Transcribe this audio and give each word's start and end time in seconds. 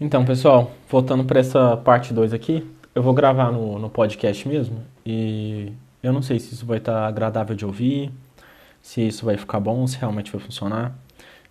Então, 0.00 0.24
pessoal, 0.24 0.70
voltando 0.88 1.24
para 1.26 1.40
essa 1.40 1.76
parte 1.76 2.14
2 2.14 2.32
aqui, 2.32 2.66
eu 2.94 3.02
vou 3.02 3.12
gravar 3.12 3.52
no, 3.52 3.78
no 3.78 3.90
podcast 3.90 4.48
mesmo 4.48 4.82
e 5.04 5.74
eu 6.02 6.10
não 6.10 6.22
sei 6.22 6.40
se 6.40 6.54
isso 6.54 6.64
vai 6.64 6.78
estar 6.78 7.02
tá 7.02 7.06
agradável 7.06 7.54
de 7.54 7.66
ouvir, 7.66 8.10
se 8.80 9.06
isso 9.06 9.26
vai 9.26 9.36
ficar 9.36 9.60
bom, 9.60 9.86
se 9.86 9.98
realmente 9.98 10.32
vai 10.32 10.40
funcionar. 10.40 10.96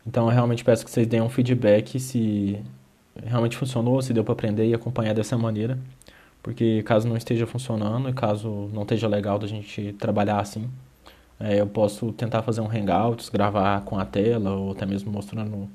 Então, 0.06 0.26
eu 0.28 0.34
realmente 0.34 0.64
peço 0.64 0.84
que 0.84 0.90
vocês 0.90 1.06
deem 1.06 1.22
um 1.22 1.30
feedback 1.30 2.00
se 2.00 2.60
realmente 3.24 3.56
funcionou, 3.56 4.02
se 4.02 4.14
deu 4.14 4.23
para 4.23 4.34
aprender 4.34 4.68
e 4.68 4.73
acompanhar 4.73 5.13
dessa 5.13 5.38
maneira. 5.38 5.77
Porque 6.41 6.81
caso 6.84 7.07
não 7.07 7.18
esteja 7.18 7.45
funcionando 7.45 8.09
e 8.09 8.13
caso 8.13 8.70
não 8.73 8.81
esteja 8.81 9.07
legal 9.07 9.38
da 9.38 9.45
gente 9.45 9.93
trabalhar 9.93 10.39
assim, 10.39 10.68
é, 11.39 11.61
eu 11.61 11.68
posso 11.68 12.11
tentar 12.13 12.41
fazer 12.41 12.61
um 12.61 12.68
Hangouts, 12.68 13.29
gravar 13.29 13.81
com 13.81 14.00
a 14.00 14.05
tela 14.05 14.52
ou 14.55 14.71
até 14.71 14.88
mesmo 14.88 15.11
mostrando 15.11 15.70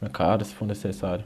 minha 0.00 0.10
cara 0.10 0.44
se 0.44 0.54
for 0.54 0.66
necessário. 0.66 1.24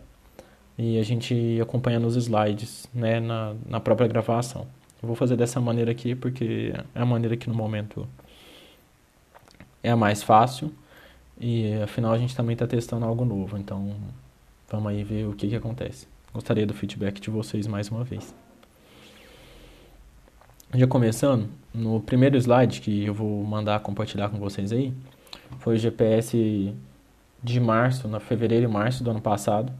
E 0.79 0.99
a 0.99 1.03
gente 1.03 1.59
acompanhando 1.61 2.07
os 2.07 2.17
slides 2.17 2.89
né, 2.93 3.19
na, 3.19 3.55
na 3.67 3.81
própria 3.81 4.07
gravação. 4.07 4.67
Eu 5.03 5.07
vou 5.07 5.17
fazer 5.17 5.37
dessa 5.37 5.61
maneira 5.61 5.91
aqui 5.91 6.15
porque 6.15 6.73
é 6.95 7.01
a 7.01 7.07
maneira 7.07 7.37
que 7.37 7.49
no 7.49 7.55
momento 7.55 8.07
é 9.83 9.91
a 9.91 9.97
mais 9.97 10.23
fácil 10.23 10.73
e 11.39 11.75
afinal 11.83 12.13
a 12.13 12.19
gente 12.19 12.35
também 12.35 12.55
está 12.55 12.67
testando 12.67 13.05
algo 13.05 13.25
novo, 13.25 13.57
então 13.59 13.95
vamos 14.71 14.91
aí 14.91 15.05
ver 15.05 15.27
o 15.27 15.33
que, 15.33 15.49
que 15.49 15.57
acontece. 15.57 16.09
Gostaria 16.33 16.67
do 16.67 16.75
feedback 16.75 17.21
de 17.21 17.31
vocês 17.31 17.67
mais 17.67 17.89
uma 17.89 18.03
vez. 18.03 18.35
Já 20.75 20.87
começando, 20.87 21.49
no 21.73 22.01
primeiro 22.01 22.37
slide 22.37 22.81
que 22.81 23.05
eu 23.05 23.15
vou 23.15 23.45
mandar 23.45 23.81
compartilhar 23.81 24.29
com 24.29 24.39
vocês 24.39 24.73
aí, 24.73 24.93
foi 25.59 25.77
o 25.77 25.79
GPS 25.79 26.75
de 27.43 27.61
março, 27.61 28.09
na 28.09 28.19
fevereiro 28.19 28.65
e 28.65 28.69
março 28.69 29.05
do 29.05 29.11
ano 29.11 29.21
passado, 29.21 29.73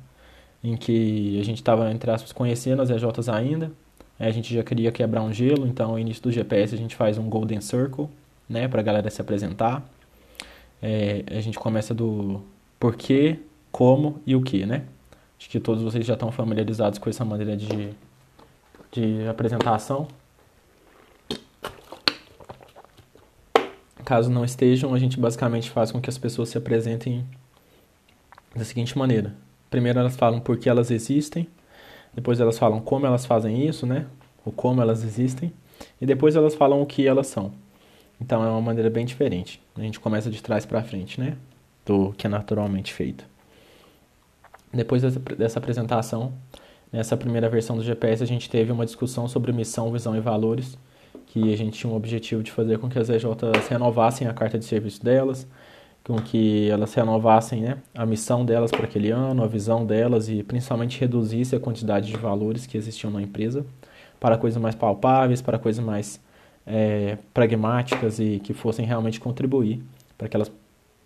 em 0.67 0.77
que 0.77 1.39
a 1.41 1.45
gente 1.45 1.59
estava, 1.59 1.91
entre 1.93 2.11
aspas, 2.11 2.33
conhecendo 2.33 2.83
as 2.83 2.91
EJs 2.91 3.29
ainda, 3.29 3.71
a 4.19 4.31
gente 4.31 4.53
já 4.53 4.65
queria 4.65 4.91
quebrar 4.91 5.23
um 5.23 5.33
gelo, 5.33 5.67
então 5.67 5.93
no 5.93 5.99
início 5.99 6.23
do 6.23 6.33
GPS 6.33 6.75
a 6.75 6.79
gente 6.79 6.97
faz 6.97 7.19
um 7.19 7.29
Golden 7.29 7.61
Circle, 7.61 8.09
né, 8.49 8.67
para 8.67 8.81
a 8.81 8.83
galera 8.83 9.09
se 9.09 9.21
apresentar. 9.21 9.89
É, 10.83 11.23
a 11.31 11.41
gente 11.41 11.59
começa 11.59 11.95
do 11.95 12.43
porquê, 12.81 13.39
como 13.71 14.21
e 14.27 14.35
o 14.35 14.43
que, 14.43 14.67
né? 14.67 14.85
Acho 15.39 15.49
que 15.49 15.61
todos 15.61 15.83
vocês 15.83 16.05
já 16.05 16.15
estão 16.15 16.33
familiarizados 16.33 16.99
com 16.99 17.09
essa 17.09 17.25
maneira 17.25 17.57
de, 17.57 17.91
de 18.91 19.29
apresentação. 19.29 20.09
Caso 24.05 24.31
não 24.31 24.45
estejam, 24.45 24.95
a 24.95 24.99
gente 24.99 25.19
basicamente 25.19 25.71
faz 25.71 25.93
com 25.93 26.01
que 26.01 26.11
as 26.11 26.19
pessoas 26.19 26.49
se 26.49 26.59
apresentem 26.59 27.25
da 28.55 28.65
seguinte 28.65 28.97
maneira: 28.97 29.35
primeiro 29.71 29.99
elas 29.99 30.17
falam 30.17 30.41
por 30.41 30.57
que 30.59 30.69
elas 30.69 30.91
existem, 30.91 31.49
depois 32.15 32.41
elas 32.41 32.59
falam 32.59 32.81
como 32.81 33.07
elas 33.07 33.27
fazem 33.27 33.67
isso, 33.67 33.87
né? 33.87 34.07
O 34.45 34.51
como 34.51 34.81
elas 34.81 35.05
existem, 35.05 35.53
e 36.01 36.07
depois 36.07 36.37
elas 36.37 36.55
falam 36.55 36.81
o 36.81 36.87
que 36.87 37.07
elas 37.07 37.27
são. 37.27 37.53
Então 38.21 38.43
é 38.43 38.49
uma 38.49 38.61
maneira 38.61 38.89
bem 38.89 39.05
diferente. 39.05 39.61
A 39.77 39.81
gente 39.81 40.01
começa 40.01 40.31
de 40.31 40.43
trás 40.43 40.65
para 40.65 40.83
frente, 40.83 41.21
né? 41.21 41.37
Do 41.85 42.13
que 42.17 42.27
é 42.27 42.31
naturalmente 42.31 42.93
feito. 42.93 43.25
Depois 44.73 45.03
dessa, 45.03 45.59
apresentação, 45.59 46.33
nessa 46.93 47.17
primeira 47.17 47.49
versão 47.49 47.77
do 47.77 47.83
GPS, 47.83 48.23
a 48.23 48.27
gente 48.27 48.49
teve 48.49 48.73
uma 48.73 48.85
discussão 48.85 49.29
sobre 49.29 49.53
missão, 49.53 49.93
visão 49.93 50.17
e 50.17 50.21
valores 50.21 50.77
que 51.27 51.53
a 51.53 51.57
gente 51.57 51.79
tinha 51.79 51.93
um 51.93 51.97
objetivo 51.97 52.43
de 52.43 52.51
fazer 52.51 52.79
com 52.79 52.89
que 52.89 52.99
as 52.99 53.09
EJs 53.09 53.69
renovassem 53.69 54.27
a 54.27 54.33
carta 54.33 54.59
de 54.59 54.65
serviço 54.65 55.05
delas, 55.05 55.47
com 56.07 56.17
que 56.17 56.71
elas 56.71 56.95
renovassem 56.95 57.63
né, 57.63 57.79
a 57.93 58.07
missão 58.07 58.45
delas 58.45 58.71
para 58.71 58.85
aquele 58.85 59.11
ano, 59.11 59.43
a 59.43 59.47
visão 59.49 59.85
delas 59.85 60.29
e 60.29 60.41
principalmente 60.45 61.01
reduzisse 61.01 61.57
a 61.57 61.61
quantidade 61.61 62.07
de 62.07 62.17
valores 62.17 62.65
que 62.65 62.77
existiam 62.77 63.11
na 63.11 63.21
empresa 63.21 63.67
para 64.21 64.39
coisas 64.39 64.63
mais 64.63 64.77
palpáveis, 64.77 65.43
para 65.43 65.59
coisas 65.59 65.85
mais 65.85 66.21
é, 66.65 67.19
pragmáticas 67.35 68.21
e 68.21 68.39
que 68.39 68.55
fossem 68.55 68.87
realmente 68.87 69.19
contribuir 69.19 69.83
para 70.17 70.29
que 70.29 70.37
elas 70.37 70.51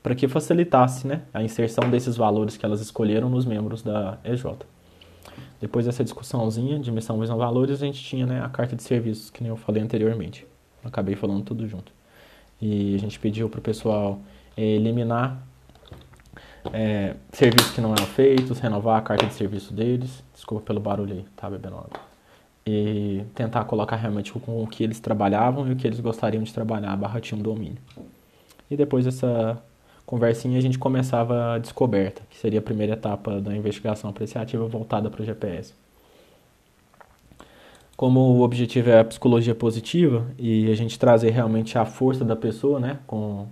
para 0.02 0.14
que 0.14 0.26
facilitasse 0.28 1.06
né, 1.06 1.22
a 1.32 1.42
inserção 1.42 1.90
desses 1.90 2.16
valores 2.16 2.56
que 2.56 2.64
elas 2.64 2.80
escolheram 2.80 3.28
nos 3.28 3.44
membros 3.44 3.82
da 3.82 4.18
EJ. 4.24 4.44
Depois 5.60 5.84
dessa 5.84 6.02
discussãozinha 6.02 6.78
de 6.78 6.90
missão, 6.90 7.20
visão, 7.20 7.36
valores, 7.36 7.82
a 7.82 7.86
gente 7.86 8.02
tinha 8.02 8.24
né, 8.24 8.42
a 8.42 8.48
carta 8.48 8.74
de 8.74 8.82
serviços, 8.82 9.28
que 9.28 9.42
nem 9.42 9.50
eu 9.50 9.56
falei 9.56 9.82
anteriormente. 9.82 10.46
Acabei 10.82 11.14
falando 11.14 11.44
tudo 11.44 11.68
junto. 11.68 11.92
E 12.62 12.94
a 12.94 12.98
gente 12.98 13.18
pediu 13.18 13.50
para 13.50 13.58
o 13.58 13.62
pessoal 13.62 14.18
eliminar 14.56 15.42
é, 16.72 17.14
serviços 17.32 17.72
que 17.72 17.80
não 17.80 17.92
eram 17.92 18.06
feitos, 18.06 18.58
renovar 18.58 18.98
a 18.98 19.02
carta 19.02 19.26
de 19.26 19.34
serviço 19.34 19.72
deles. 19.72 20.22
Desculpa 20.34 20.64
pelo 20.64 20.80
barulho 20.80 21.14
aí, 21.14 21.24
tá 21.36 21.48
bebendo 21.48 21.76
água. 21.76 22.00
E 22.66 23.24
tentar 23.34 23.64
colocar 23.64 23.96
realmente 23.96 24.32
com 24.32 24.62
o 24.62 24.66
que 24.66 24.84
eles 24.84 25.00
trabalhavam 25.00 25.66
e 25.68 25.72
o 25.72 25.76
que 25.76 25.86
eles 25.86 26.00
gostariam 26.00 26.42
de 26.42 26.52
trabalhar, 26.52 26.94
barra 26.96 27.20
tinha 27.20 27.38
um 27.38 27.42
domínio. 27.42 27.78
E 28.70 28.76
depois 28.76 29.04
dessa 29.04 29.60
conversinha 30.04 30.58
a 30.58 30.62
gente 30.62 30.78
começava 30.78 31.54
a 31.54 31.58
descoberta, 31.58 32.22
que 32.28 32.36
seria 32.36 32.58
a 32.58 32.62
primeira 32.62 32.92
etapa 32.92 33.40
da 33.40 33.56
investigação 33.56 34.10
apreciativa 34.10 34.66
voltada 34.66 35.10
para 35.10 35.22
o 35.22 35.24
GPS. 35.24 35.74
Como 37.96 38.20
o 38.20 38.40
objetivo 38.42 38.90
é 38.90 39.00
a 39.00 39.04
psicologia 39.04 39.54
positiva 39.54 40.26
e 40.38 40.70
a 40.70 40.74
gente 40.74 40.98
trazer 40.98 41.30
realmente 41.30 41.76
a 41.76 41.84
força 41.84 42.24
da 42.24 42.34
pessoa, 42.34 42.80
né, 42.80 42.98
com 43.06 43.46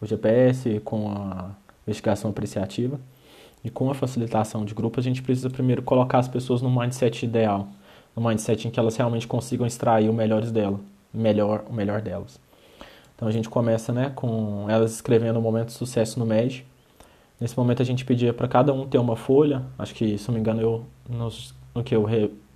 o 0.00 0.06
GPS, 0.06 0.80
com 0.84 1.10
a 1.10 1.50
investigação 1.86 2.30
apreciativa 2.30 3.00
e 3.64 3.70
com 3.70 3.90
a 3.90 3.94
facilitação 3.94 4.64
de 4.64 4.74
grupo, 4.74 5.00
a 5.00 5.02
gente 5.02 5.22
precisa 5.22 5.50
primeiro 5.50 5.82
colocar 5.82 6.18
as 6.18 6.28
pessoas 6.28 6.62
no 6.62 6.70
mindset 6.70 7.24
ideal, 7.24 7.68
no 8.14 8.26
mindset 8.26 8.68
em 8.68 8.70
que 8.70 8.78
elas 8.78 8.96
realmente 8.96 9.26
consigam 9.26 9.66
extrair 9.66 10.08
o 10.08 10.12
melhor 10.12 10.42
dela, 10.42 10.80
melhor, 11.12 11.64
o 11.68 11.72
melhor 11.72 12.00
delas. 12.00 12.38
Então 13.14 13.26
a 13.26 13.30
gente 13.30 13.48
começa 13.48 13.92
né, 13.92 14.12
com 14.14 14.66
elas 14.68 14.92
escrevendo 14.92 15.38
o 15.38 15.42
momento 15.42 15.68
de 15.68 15.72
sucesso 15.72 16.18
no 16.18 16.26
MED. 16.26 16.66
Nesse 17.40 17.56
momento 17.56 17.82
a 17.82 17.84
gente 17.84 18.04
pedia 18.04 18.32
para 18.32 18.46
cada 18.46 18.72
um 18.72 18.86
ter 18.86 18.98
uma 18.98 19.16
folha. 19.16 19.62
Acho 19.78 19.94
que, 19.94 20.18
se 20.18 20.28
não 20.28 20.34
me 20.34 20.40
engano, 20.40 20.60
eu, 20.60 20.84
no, 21.74 21.82
que, 21.82 21.94
eu 21.94 22.06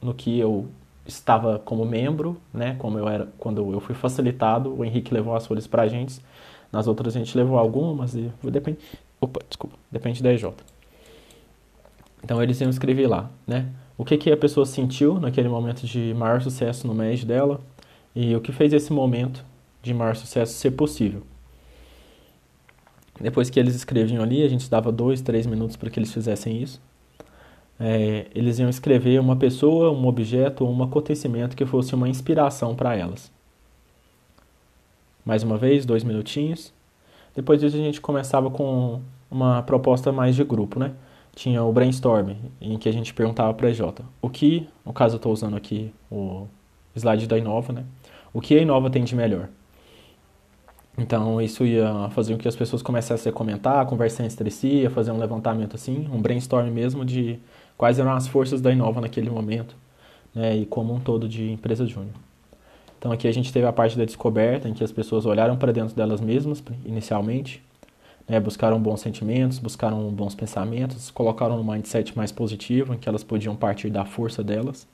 no 0.03 0.15
que 0.15 0.39
eu 0.39 0.69
estava 1.07 1.59
como 1.59 1.85
membro, 1.85 2.37
né, 2.53 2.77
como 2.79 2.99
eu 2.99 3.09
era 3.09 3.29
quando 3.39 3.73
eu 3.73 3.81
fui 3.81 3.95
facilitado, 3.95 4.75
o 4.79 4.85
Henrique 4.85 5.13
levou 5.13 5.35
as 5.35 5.47
folhas 5.47 5.67
para 5.67 5.83
a 5.83 5.89
gente. 5.89 6.21
Nas 6.73 6.87
outras 6.87 7.17
a 7.17 7.19
gente 7.19 7.37
levou 7.37 7.59
algumas 7.59 8.15
e 8.15 8.31
depende, 8.45 8.79
opa, 9.21 9.41
desculpa, 9.49 9.77
depende 9.91 10.23
da 10.23 10.33
EJ. 10.33 10.45
Então 12.23 12.43
eles 12.43 12.61
iam 12.61 12.71
escrever 12.71 13.07
lá, 13.07 13.31
né? 13.47 13.69
O 13.97 14.05
que, 14.05 14.17
que 14.17 14.31
a 14.31 14.37
pessoa 14.37 14.65
sentiu 14.65 15.21
naquele 15.21 15.49
momento 15.49 15.87
de 15.87 16.15
maior 16.15 16.41
sucesso 16.41 16.87
no 16.87 16.95
MED 16.95 17.27
dela 17.27 17.61
e 18.15 18.35
o 18.35 18.41
que 18.41 18.53
fez 18.53 18.73
esse 18.73 18.93
momento 18.93 19.45
de 19.83 19.93
maior 19.93 20.17
sucesso 20.17 20.55
ser 20.55 20.71
possível. 20.73 21.23
Depois 23.21 23.51
que 23.51 23.61
eles 23.61 23.75
escreviam 23.75 24.23
ali, 24.23 24.43
a 24.43 24.49
gente 24.49 24.71
dava 24.71 24.91
dois, 24.91 25.21
três 25.21 25.47
minutos 25.47 25.77
para 25.77 25.91
que 25.91 25.99
eles 25.99 26.13
fizessem 26.13 26.63
isso. 26.63 26.81
É, 27.79 28.27
eles 28.35 28.59
iam 28.59 28.69
escrever 28.69 29.21
uma 29.21 29.37
pessoa, 29.37 29.91
um 29.91 30.07
objeto 30.07 30.65
ou 30.65 30.73
um 30.73 30.83
acontecimento 30.83 31.57
que 31.57 31.67
fosse 31.67 31.95
uma 31.95 32.09
inspiração 32.09 32.75
para 32.75 32.97
elas. 32.97 33.31
Mais 35.25 35.43
uma 35.43 35.57
vez, 35.57 35.85
dois 35.85 36.05
minutinhos. 36.05 36.73
Depois 37.35 37.61
disso, 37.61 37.77
a 37.77 37.81
gente 37.81 38.01
começava 38.01 38.51
com 38.51 39.01
uma 39.31 39.63
proposta 39.63 40.11
mais 40.11 40.35
de 40.35 40.45
grupo, 40.45 40.79
né? 40.79 40.93
Tinha 41.35 41.63
o 41.63 41.73
brainstorm, 41.73 42.33
em 42.61 42.77
que 42.77 42.89
a 42.89 42.93
gente 42.93 43.15
perguntava 43.15 43.55
para 43.55 43.69
a 43.69 43.71
EJ 43.71 43.81
o 44.21 44.29
que, 44.29 44.69
no 44.85 44.93
caso 44.93 45.15
eu 45.15 45.19
estou 45.19 45.33
usando 45.33 45.57
aqui 45.57 45.93
o 46.11 46.49
slide 46.95 47.27
da 47.27 47.39
Inova, 47.39 47.73
né? 47.73 47.85
O 48.33 48.41
que 48.41 48.57
a 48.57 48.61
Inova 48.61 48.91
tem 48.91 49.05
de 49.05 49.15
melhor? 49.15 49.49
Então 50.99 51.41
isso 51.41 51.65
ia 51.65 52.11
fazer 52.11 52.35
com 52.35 52.41
que 52.41 52.49
as 52.49 52.57
pessoas 52.57 52.83
começassem 52.83 53.31
a 53.31 53.33
comentar, 53.33 53.81
a 53.81 53.87
conversar 53.87 54.25
entre 54.25 54.51
si, 54.51 54.85
a 54.85 54.91
fazer 54.91 55.13
um 55.13 55.19
levantamento 55.19 55.75
assim, 55.77 56.09
um 56.13 56.21
brainstorm 56.21 56.69
mesmo 56.71 57.05
de 57.05 57.39
quais 57.79 57.99
eram 57.99 58.13
as 58.13 58.27
forças 58.27 58.61
da 58.61 58.73
Inova 58.73 59.01
naquele 59.01 59.31
momento, 59.31 59.75
né, 60.35 60.57
e 60.57 60.67
como 60.67 60.93
um 60.93 61.01
todo 61.01 61.29
de 61.29 61.51
empresa 61.51 61.87
júnior. 61.87 62.15
Então 63.01 63.11
aqui 63.11 63.27
a 63.27 63.33
gente 63.33 63.51
teve 63.51 63.65
a 63.67 63.73
parte 63.73 63.97
da 63.97 64.05
descoberta, 64.05 64.69
em 64.69 64.75
que 64.75 64.85
as 64.85 64.93
pessoas 64.93 65.25
olharam 65.25 65.57
para 65.57 65.73
dentro 65.73 65.97
delas 65.97 66.21
mesmas, 66.21 66.63
inicialmente, 66.85 67.63
né, 68.29 68.39
buscaram 68.39 68.79
bons 68.79 69.01
sentimentos, 69.01 69.59
buscaram 69.59 69.99
bons 70.11 70.35
pensamentos, 70.35 71.11
colocaram 71.11 71.59
um 71.59 71.65
mindset 71.65 72.15
mais 72.15 72.31
positivo, 72.31 72.93
em 72.93 72.99
que 72.99 73.09
elas 73.09 73.25
podiam 73.25 73.57
partir 73.57 73.89
da 73.89 74.05
força 74.05 74.45
delas. 74.45 74.87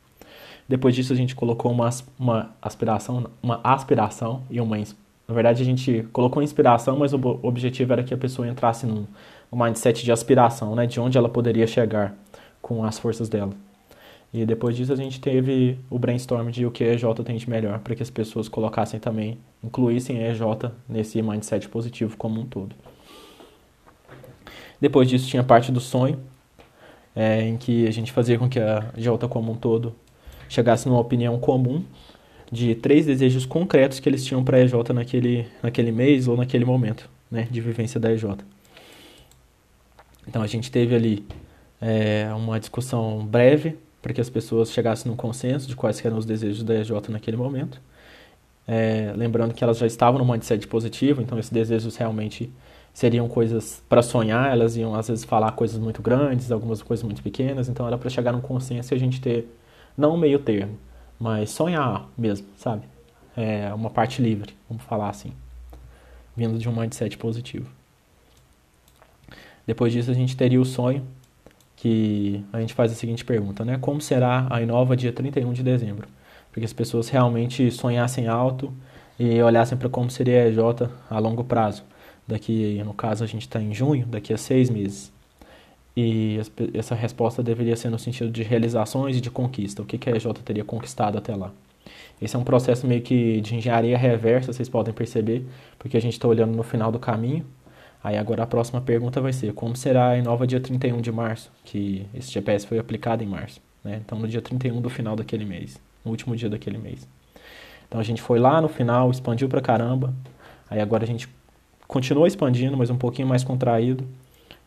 Depois 0.69 0.95
disso 0.95 1.13
a 1.13 1.17
gente 1.17 1.35
colocou 1.35 1.73
uma, 1.73 1.91
uma 2.17 2.51
aspiração, 2.63 3.27
uma 3.43 3.61
aspiração 3.65 4.43
e 4.49 4.61
uma 4.61 4.79
na 5.29 5.35
verdade, 5.35 5.61
a 5.61 5.65
gente 5.65 6.07
colocou 6.13 6.41
inspiração, 6.41 6.97
mas 6.97 7.13
o 7.13 7.19
objetivo 7.43 7.93
era 7.93 8.05
que 8.05 8.15
a 8.15 8.17
pessoa 8.17 8.47
entrasse 8.47 8.87
num, 8.87 9.07
mindset 9.53 10.05
de 10.05 10.13
aspiração, 10.13 10.77
né? 10.77 10.87
De 10.87 11.01
onde 11.01 11.19
ela 11.19 11.29
poderia 11.29 11.67
chegar 11.67 12.15
com 12.63 12.85
as 12.85 12.97
forças 12.97 13.29
dela. 13.29 13.51
E 14.33 14.45
depois 14.45 14.77
disso 14.77 14.93
a 14.93 14.97
gente 14.97 15.21
teve 15.21 15.79
o 15.89 15.99
brainstorm 15.99 16.51
de 16.51 16.67
o 16.67 16.71
que 16.71 16.85
a 16.85 16.93
EJ 16.93 17.05
tem 17.25 17.37
de 17.37 17.49
melhor, 17.49 17.79
para 17.79 17.95
que 17.95 18.03
as 18.03 18.11
pessoas 18.11 18.49
colocassem 18.49 19.01
também, 19.01 19.39
incluíssem 19.63 20.19
a 20.19 20.31
EJ 20.31 20.41
nesse 20.89 21.23
mindset 21.23 21.69
positivo 21.69 22.17
como 22.17 22.41
um 22.41 22.45
todo. 22.45 22.75
Depois 24.81 25.09
disso 25.09 25.29
tinha 25.29 25.41
a 25.41 25.45
parte 25.45 25.73
do 25.73 25.81
sonho, 25.81 26.21
é, 27.15 27.43
em 27.43 27.57
que 27.57 27.87
a 27.87 27.91
gente 27.91 28.13
fazia 28.13 28.39
com 28.39 28.49
que 28.49 28.61
a 28.61 28.93
Jota 28.97 29.27
como 29.27 29.53
um 29.53 29.55
todo 29.55 29.95
chegasse 30.49 30.87
numa 30.87 31.01
opinião 31.01 31.39
comum 31.39 31.83
de 32.53 32.75
três 32.75 33.07
desejos 33.07 33.47
concretos 33.47 33.99
que 33.99 34.09
eles 34.09 34.25
tinham 34.25 34.45
para 34.45 34.59
a 34.59 34.61
EJ 34.61 34.75
naquele, 34.95 35.47
naquele 35.63 35.91
mês 35.91 36.29
ou 36.29 36.37
naquele 36.37 36.65
momento 36.65 37.09
né, 37.31 37.49
de 37.51 37.61
vivência 37.61 37.99
da 37.99 38.13
EJ. 38.13 38.25
Então 40.29 40.43
a 40.43 40.47
gente 40.47 40.71
teve 40.71 40.95
ali 40.95 41.27
é, 41.81 42.29
uma 42.35 42.61
discussão 42.61 43.25
breve 43.25 43.77
para 44.07 44.15
que 44.15 44.21
as 44.21 44.31
pessoas 44.31 44.71
chegassem 44.71 45.11
num 45.11 45.17
consenso 45.17 45.67
de 45.67 45.75
quais 45.75 46.03
eram 46.05 46.17
os 46.17 46.25
desejos 46.25 46.63
da 46.63 46.77
EJ 46.77 46.91
naquele 47.09 47.37
momento. 47.37 47.81
É, 48.65 49.13
lembrando 49.17 49.53
que 49.53 49.65
elas 49.65 49.79
já 49.79 49.87
estavam 49.87 50.25
no 50.25 50.33
mindset 50.33 50.65
positivo, 50.69 51.21
então 51.21 51.37
esses 51.41 51.51
desejos 51.51 51.97
realmente 51.97 52.49
seriam 52.95 53.29
coisas 53.29 53.83
para 53.89 54.03
sonhar, 54.03 54.53
elas 54.53 54.77
iam 54.77 54.95
às 54.95 55.09
vezes 55.09 55.25
falar 55.25 55.51
coisas 55.53 55.77
muito 55.77 56.01
grandes, 56.03 56.53
algumas 56.53 56.83
coisas 56.83 57.03
muito 57.03 57.21
pequenas, 57.21 57.69
então 57.69 57.85
era 57.85 57.99
para 57.99 58.09
chegar 58.09 58.31
num 58.31 58.41
consenso 58.41 58.95
e 58.95 58.97
a 58.97 58.99
gente 58.99 59.21
ter 59.21 59.53
não 59.99 60.15
um 60.15 60.17
meio 60.17 60.39
termo, 60.39 60.79
mas 61.19 61.51
sonhar 61.51 62.09
mesmo, 62.17 62.47
sabe? 62.57 62.83
É 63.37 63.75
uma 63.75 63.91
parte 63.91 64.23
livre, 64.23 64.55
vamos 64.71 64.85
falar 64.85 65.09
assim, 65.09 65.33
vindo 66.37 66.61
de 66.61 66.69
um 66.69 66.73
mindset 66.73 67.19
positivo. 67.19 67.69
Depois 69.67 69.93
disso 69.93 70.13
a 70.13 70.15
gente 70.15 70.37
teria 70.37 70.61
o 70.61 70.65
sonho, 70.65 71.05
que 71.77 72.43
a 72.53 72.61
gente 72.61 72.75
faz 72.75 72.91
a 72.91 72.95
seguinte 72.95 73.25
pergunta, 73.25 73.65
né? 73.65 73.79
Como 73.79 74.01
será 74.01 74.47
a 74.51 74.61
Inova 74.63 74.97
dia 74.97 75.13
31 75.13 75.53
de 75.53 75.63
dezembro? 75.63 76.09
Para 76.51 76.61
que 76.61 76.65
as 76.65 76.73
pessoas 76.73 77.09
realmente 77.09 77.71
sonhassem 77.71 78.27
alto 78.27 78.73
e 79.19 79.41
olhassem 79.43 79.77
para 79.77 79.89
como 79.89 80.11
seria 80.11 80.43
a 80.43 80.49
EJ 80.49 80.59
a 81.11 81.19
longo 81.19 81.45
prazo. 81.45 81.85
Daqui, 82.27 82.83
no 82.85 82.95
caso, 82.95 83.23
a 83.23 83.27
gente 83.27 83.43
está 83.43 83.61
em 83.61 83.73
junho, 83.73 84.07
daqui 84.07 84.33
a 84.33 84.39
seis 84.39 84.71
meses. 84.71 85.13
E 85.97 86.39
essa 86.75 86.95
resposta 86.95 87.43
deveria 87.43 87.77
ser 87.77 87.89
no 87.89 87.99
sentido 87.99 88.31
de 88.31 88.43
realizações 88.43 89.17
e 89.17 89.21
de 89.21 89.31
conquista. 89.31 89.83
O 89.83 89.85
que, 89.85 89.97
que 89.97 90.11
a 90.11 90.17
EJ 90.17 90.27
teria 90.45 90.65
conquistado 90.65 91.17
até 91.17 91.35
lá? 91.35 91.53
Esse 92.21 92.37
é 92.37 92.39
um 92.39 92.45
processo 92.45 92.87
meio 92.87 93.03
que 93.03 93.41
de 93.41 93.55
engenharia 93.55 93.97
reversa, 93.97 94.53
vocês 94.53 94.69
podem 94.69 94.93
perceber, 94.93 95.47
porque 95.79 95.97
a 95.97 96.01
gente 96.01 96.15
está 96.15 96.27
olhando 96.27 96.57
no 96.57 96.63
final 96.63 96.91
do 96.91 96.99
caminho. 96.99 97.45
Aí 98.07 98.17
agora 98.17 98.45
a 98.45 98.47
próxima 98.47 98.81
pergunta 98.81 99.21
vai 99.21 99.33
ser, 99.33 99.53
como 99.53 99.75
será 99.75 100.11
a 100.11 100.17
Inova 100.17 100.47
dia 100.47 100.61
31 100.61 101.01
de 101.01 101.11
março? 101.11 101.51
Que 101.65 102.07
esse 102.15 102.31
GPS 102.31 102.65
foi 102.65 102.79
aplicado 102.79 103.25
em 103.25 103.27
março. 103.27 103.61
Né? 103.83 104.01
Então 104.07 104.17
no 104.17 104.29
dia 104.29 104.41
31 104.41 104.81
do 104.81 104.89
final 104.89 105.17
daquele 105.17 105.45
mês, 105.45 105.81
no 106.05 106.13
último 106.13 106.37
dia 106.37 106.49
daquele 106.49 106.79
mês. 106.79 107.05
Então 107.89 107.99
a 107.99 108.05
gente 108.05 108.23
foi 108.23 108.39
lá 108.39 108.61
no 108.61 108.69
final, 108.69 109.11
expandiu 109.11 109.49
pra 109.49 109.61
caramba. 109.61 110.15
Aí 110.71 110.81
agora 110.81 111.03
a 111.03 111.07
gente 111.07 111.29
continua 111.89 112.29
expandindo, 112.29 112.77
mas 112.77 112.91
um 112.91 112.97
pouquinho 112.97 113.27
mais 113.27 113.43
contraído 113.43 114.07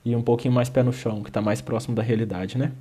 e 0.04 0.14
um 0.18 0.22
pouquinho 0.22 0.54
mais 0.54 0.68
pé 0.68 0.84
no 0.84 0.92
chão, 0.92 1.24
que 1.24 1.30
está 1.30 1.40
mais 1.40 1.62
próximo 1.62 1.96
da 1.96 2.04
realidade, 2.04 2.58
né? 2.58 2.74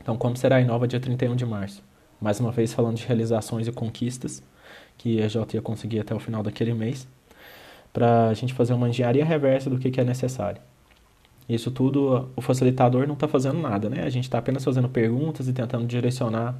Então, 0.00 0.16
como 0.16 0.36
será 0.36 0.56
a 0.56 0.60
Inova 0.60 0.86
dia 0.86 1.00
31 1.00 1.34
de 1.34 1.44
março? 1.44 1.82
Mais 2.20 2.38
uma 2.38 2.52
vez 2.52 2.72
falando 2.72 2.98
de 2.98 3.04
realizações 3.04 3.66
e 3.66 3.72
conquistas 3.72 4.44
que 4.96 5.20
a 5.20 5.26
J 5.26 5.56
ia 5.56 5.60
conseguir 5.60 5.98
até 5.98 6.14
o 6.14 6.20
final 6.20 6.40
daquele 6.40 6.72
mês, 6.72 7.08
para 7.92 8.28
a 8.28 8.34
gente 8.34 8.54
fazer 8.54 8.72
uma 8.72 8.88
engenharia 8.88 9.24
reversa 9.24 9.68
do 9.68 9.78
que, 9.78 9.90
que 9.90 10.00
é 10.00 10.04
necessário. 10.04 10.60
Isso 11.48 11.70
tudo, 11.70 12.28
o 12.36 12.40
facilitador 12.40 13.06
não 13.06 13.14
está 13.14 13.26
fazendo 13.26 13.58
nada, 13.58 13.88
né? 13.90 14.04
A 14.04 14.08
gente 14.08 14.24
está 14.24 14.38
apenas 14.38 14.64
fazendo 14.64 14.88
perguntas 14.88 15.48
e 15.48 15.52
tentando 15.52 15.84
direcionar 15.86 16.54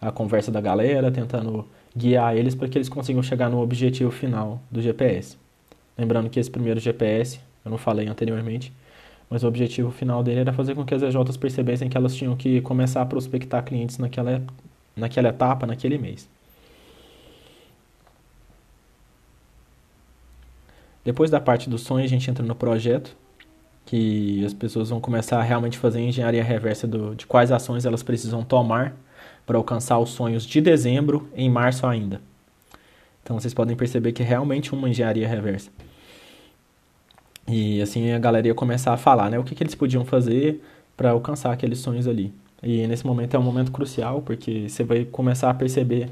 a 0.00 0.10
conversa 0.10 0.50
da 0.50 0.60
galera, 0.60 1.10
tentando 1.10 1.66
guiar 1.96 2.36
eles 2.36 2.54
para 2.54 2.68
que 2.68 2.76
eles 2.76 2.88
consigam 2.88 3.22
chegar 3.22 3.48
no 3.48 3.60
objetivo 3.60 4.10
final 4.10 4.60
do 4.70 4.82
GPS. 4.82 5.36
Lembrando 5.96 6.28
que 6.28 6.40
esse 6.40 6.50
primeiro 6.50 6.80
GPS, 6.80 7.38
eu 7.64 7.70
não 7.70 7.78
falei 7.78 8.08
anteriormente, 8.08 8.72
mas 9.30 9.44
o 9.44 9.48
objetivo 9.48 9.90
final 9.90 10.22
dele 10.22 10.40
era 10.40 10.52
fazer 10.52 10.74
com 10.74 10.84
que 10.84 10.94
as 10.94 11.02
EJs 11.02 11.36
percebessem 11.36 11.88
que 11.88 11.96
elas 11.96 12.14
tinham 12.14 12.36
que 12.36 12.60
começar 12.60 13.02
a 13.02 13.06
prospectar 13.06 13.64
clientes 13.64 13.98
naquela, 13.98 14.42
naquela 14.96 15.28
etapa, 15.28 15.66
naquele 15.66 15.96
mês. 15.96 16.28
Depois 21.04 21.30
da 21.30 21.40
parte 21.40 21.68
do 21.68 21.76
sonho, 21.76 22.04
a 22.04 22.08
gente 22.08 22.30
entra 22.30 22.44
no 22.44 22.54
projeto, 22.54 23.14
que 23.84 24.44
as 24.44 24.54
pessoas 24.54 24.88
vão 24.88 25.00
começar 25.00 25.38
a 25.38 25.42
realmente 25.42 25.76
fazer 25.76 25.98
a 25.98 26.02
engenharia 26.02 26.42
reversa 26.42 26.86
do, 26.86 27.14
de 27.14 27.26
quais 27.26 27.52
ações 27.52 27.84
elas 27.84 28.02
precisam 28.02 28.42
tomar 28.42 28.96
para 29.46 29.58
alcançar 29.58 29.98
os 29.98 30.10
sonhos 30.10 30.46
de 30.46 30.60
dezembro 30.60 31.28
em 31.36 31.50
março 31.50 31.86
ainda. 31.86 32.20
Então 33.22 33.38
vocês 33.38 33.52
podem 33.52 33.76
perceber 33.76 34.12
que 34.12 34.22
é 34.22 34.26
realmente 34.26 34.72
uma 34.72 34.88
engenharia 34.88 35.28
reversa. 35.28 35.70
E 37.46 37.82
assim 37.82 38.10
a 38.10 38.18
galera 38.18 38.46
ia 38.46 38.54
começar 38.54 38.94
a 38.94 38.96
falar, 38.96 39.30
né? 39.30 39.38
O 39.38 39.44
que, 39.44 39.54
que 39.54 39.62
eles 39.62 39.74
podiam 39.74 40.04
fazer 40.04 40.62
para 40.96 41.10
alcançar 41.10 41.52
aqueles 41.52 41.78
sonhos 41.78 42.08
ali. 42.08 42.32
E 42.62 42.86
nesse 42.86 43.06
momento 43.06 43.34
é 43.34 43.38
um 43.38 43.42
momento 43.42 43.70
crucial, 43.70 44.22
porque 44.22 44.68
você 44.68 44.82
vai 44.82 45.04
começar 45.04 45.50
a 45.50 45.54
perceber 45.54 46.08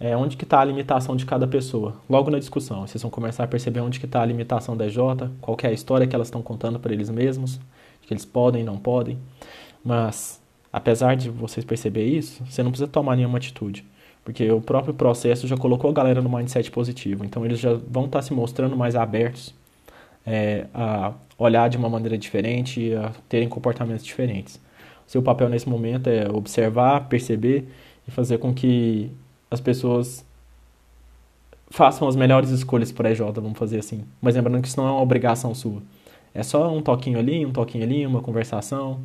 é, 0.00 0.16
onde 0.16 0.36
que 0.36 0.44
está 0.44 0.60
a 0.60 0.64
limitação 0.64 1.16
de 1.16 1.26
cada 1.26 1.46
pessoa. 1.46 1.96
Logo 2.08 2.30
na 2.30 2.38
discussão, 2.38 2.86
vocês 2.86 3.02
vão 3.02 3.10
começar 3.10 3.44
a 3.44 3.48
perceber 3.48 3.80
onde 3.80 3.98
que 3.98 4.06
está 4.06 4.22
a 4.22 4.26
limitação 4.26 4.76
da 4.76 4.86
EJ, 4.86 4.96
qual 5.40 5.56
é 5.62 5.66
a 5.68 5.72
história 5.72 6.06
que 6.06 6.14
elas 6.14 6.28
estão 6.28 6.42
contando 6.42 6.78
para 6.78 6.92
eles 6.92 7.10
mesmos, 7.10 7.60
que 8.02 8.12
eles 8.12 8.24
podem 8.24 8.62
não 8.62 8.78
podem. 8.78 9.18
Mas, 9.84 10.40
apesar 10.72 11.16
de 11.16 11.28
vocês 11.30 11.64
perceber 11.64 12.04
isso, 12.04 12.44
você 12.44 12.62
não 12.62 12.70
precisa 12.70 12.88
tomar 12.88 13.16
nenhuma 13.16 13.38
atitude. 13.38 13.84
Porque 14.24 14.50
o 14.50 14.60
próprio 14.60 14.92
processo 14.92 15.46
já 15.46 15.56
colocou 15.56 15.90
a 15.90 15.92
galera 15.92 16.20
no 16.20 16.28
mindset 16.28 16.70
positivo. 16.70 17.24
Então 17.24 17.44
eles 17.44 17.58
já 17.58 17.72
vão 17.72 18.04
estar 18.04 18.18
tá 18.18 18.22
se 18.22 18.32
mostrando 18.32 18.76
mais 18.76 18.94
abertos 18.94 19.54
é, 20.26 20.66
a 20.74 21.14
olhar 21.38 21.68
de 21.68 21.78
uma 21.78 21.88
maneira 21.88 22.18
diferente, 22.18 22.94
a 22.94 23.12
terem 23.28 23.48
comportamentos 23.48 24.04
diferentes. 24.04 24.56
O 25.06 25.10
seu 25.10 25.22
papel 25.22 25.48
nesse 25.48 25.68
momento 25.68 26.08
é 26.08 26.28
observar, 26.30 27.08
perceber 27.08 27.68
e 28.06 28.10
fazer 28.10 28.36
com 28.38 28.52
que 28.52 29.10
as 29.50 29.60
pessoas 29.60 30.24
façam 31.70 32.08
as 32.08 32.16
melhores 32.16 32.50
escolhas 32.50 32.90
para 32.90 33.08
a 33.08 33.12
EJ, 33.12 33.20
vamos 33.34 33.58
fazer 33.58 33.78
assim. 33.78 34.04
Mas 34.20 34.34
lembrando 34.34 34.60
que 34.62 34.68
isso 34.68 34.80
não 34.80 34.88
é 34.88 34.90
uma 34.90 35.00
obrigação 35.00 35.54
sua. 35.54 35.82
É 36.34 36.42
só 36.42 36.72
um 36.72 36.82
toquinho 36.82 37.18
ali, 37.18 37.44
um 37.44 37.52
toquinho 37.52 37.84
ali, 37.84 38.06
uma 38.06 38.20
conversação, 38.20 39.00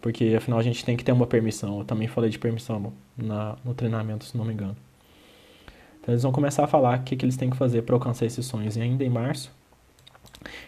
porque 0.00 0.34
afinal 0.36 0.58
a 0.58 0.62
gente 0.62 0.84
tem 0.84 0.96
que 0.96 1.04
ter 1.04 1.12
uma 1.12 1.26
permissão. 1.26 1.78
Eu 1.78 1.84
também 1.84 2.08
falei 2.08 2.30
de 2.30 2.38
permissão 2.38 2.92
na, 3.16 3.56
no 3.64 3.74
treinamento, 3.74 4.24
se 4.24 4.36
não 4.36 4.44
me 4.44 4.52
engano. 4.52 4.76
Então 6.00 6.12
eles 6.12 6.22
vão 6.22 6.32
começar 6.32 6.64
a 6.64 6.66
falar 6.66 6.98
o 6.98 7.02
que, 7.02 7.16
que 7.16 7.24
eles 7.24 7.36
têm 7.36 7.48
que 7.48 7.56
fazer 7.56 7.82
para 7.82 7.94
alcançar 7.94 8.26
esses 8.26 8.44
sonhos. 8.44 8.76
E 8.76 8.80
ainda 8.80 9.04
em 9.04 9.08
março, 9.08 9.52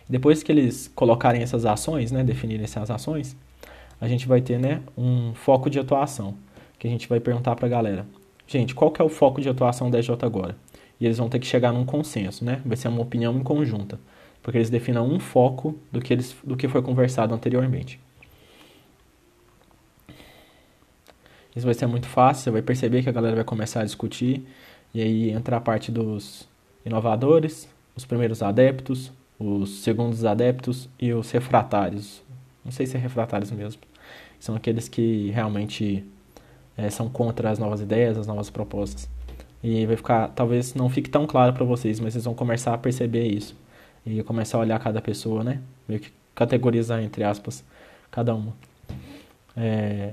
depois 0.08 0.42
que 0.42 0.52
eles 0.52 0.90
colocarem 0.94 1.42
essas 1.42 1.64
ações, 1.66 2.12
né, 2.12 2.22
definirem 2.22 2.64
essas 2.64 2.90
ações, 2.90 3.36
a 4.00 4.08
gente 4.08 4.28
vai 4.28 4.40
ter 4.40 4.58
né, 4.58 4.80
um 4.96 5.34
foco 5.34 5.68
de 5.68 5.78
atuação, 5.78 6.34
que 6.78 6.86
a 6.86 6.90
gente 6.90 7.08
vai 7.08 7.18
perguntar 7.18 7.56
para 7.56 7.66
a 7.66 7.68
galera, 7.68 8.06
gente, 8.46 8.74
qual 8.74 8.90
que 8.90 9.00
é 9.00 9.04
o 9.04 9.08
foco 9.08 9.40
de 9.40 9.48
atuação 9.48 9.90
da 9.90 9.98
EJ 9.98 10.10
agora? 10.22 10.56
E 11.00 11.04
eles 11.04 11.18
vão 11.18 11.28
ter 11.28 11.38
que 11.38 11.46
chegar 11.46 11.72
num 11.72 11.84
consenso, 11.84 12.44
né? 12.44 12.60
Vai 12.64 12.76
ser 12.76 12.88
uma 12.88 13.02
opinião 13.02 13.36
em 13.36 13.42
conjunta, 13.42 13.98
porque 14.42 14.58
eles 14.58 14.70
definam 14.70 15.06
um 15.06 15.18
foco 15.18 15.78
do 15.90 16.00
que, 16.00 16.12
eles, 16.12 16.34
do 16.44 16.56
que 16.56 16.68
foi 16.68 16.82
conversado 16.82 17.34
anteriormente. 17.34 18.00
Isso 21.54 21.66
vai 21.66 21.74
ser 21.74 21.86
muito 21.86 22.08
fácil, 22.08 22.44
você 22.44 22.50
vai 22.50 22.62
perceber 22.62 23.02
que 23.02 23.08
a 23.08 23.12
galera 23.12 23.36
vai 23.36 23.44
começar 23.44 23.80
a 23.80 23.84
discutir, 23.84 24.44
e 24.92 25.00
aí 25.00 25.30
entra 25.30 25.56
a 25.56 25.60
parte 25.60 25.90
dos 25.90 26.48
inovadores, 26.84 27.68
os 27.96 28.04
primeiros 28.04 28.42
adeptos, 28.42 29.12
os 29.38 29.82
segundos 29.82 30.24
adeptos 30.24 30.88
e 30.98 31.12
os 31.12 31.30
refratários. 31.30 32.22
Não 32.64 32.72
sei 32.72 32.86
se 32.86 32.96
é 32.96 33.00
refratários 33.00 33.50
mesmo. 33.50 33.82
São 34.38 34.54
aqueles 34.54 34.88
que 34.88 35.30
realmente 35.30 36.04
é, 36.76 36.90
são 36.90 37.08
contra 37.08 37.50
as 37.50 37.58
novas 37.58 37.80
ideias, 37.80 38.18
as 38.18 38.26
novas 38.26 38.50
propostas. 38.50 39.08
E 39.62 39.86
vai 39.86 39.96
ficar, 39.96 40.28
talvez 40.28 40.74
não 40.74 40.88
fique 40.90 41.08
tão 41.08 41.26
claro 41.26 41.52
para 41.52 41.64
vocês, 41.64 41.98
mas 42.00 42.12
vocês 42.12 42.24
vão 42.24 42.34
começar 42.34 42.74
a 42.74 42.78
perceber 42.78 43.26
isso. 43.26 43.56
E 44.04 44.22
começar 44.22 44.58
a 44.58 44.60
olhar 44.60 44.78
cada 44.78 45.00
pessoa, 45.00 45.42
né? 45.42 45.60
Meio 45.88 46.00
que 46.00 46.12
categorizar, 46.34 47.02
entre 47.02 47.24
aspas, 47.24 47.64
cada 48.10 48.34
uma. 48.34 48.52
É, 49.56 50.12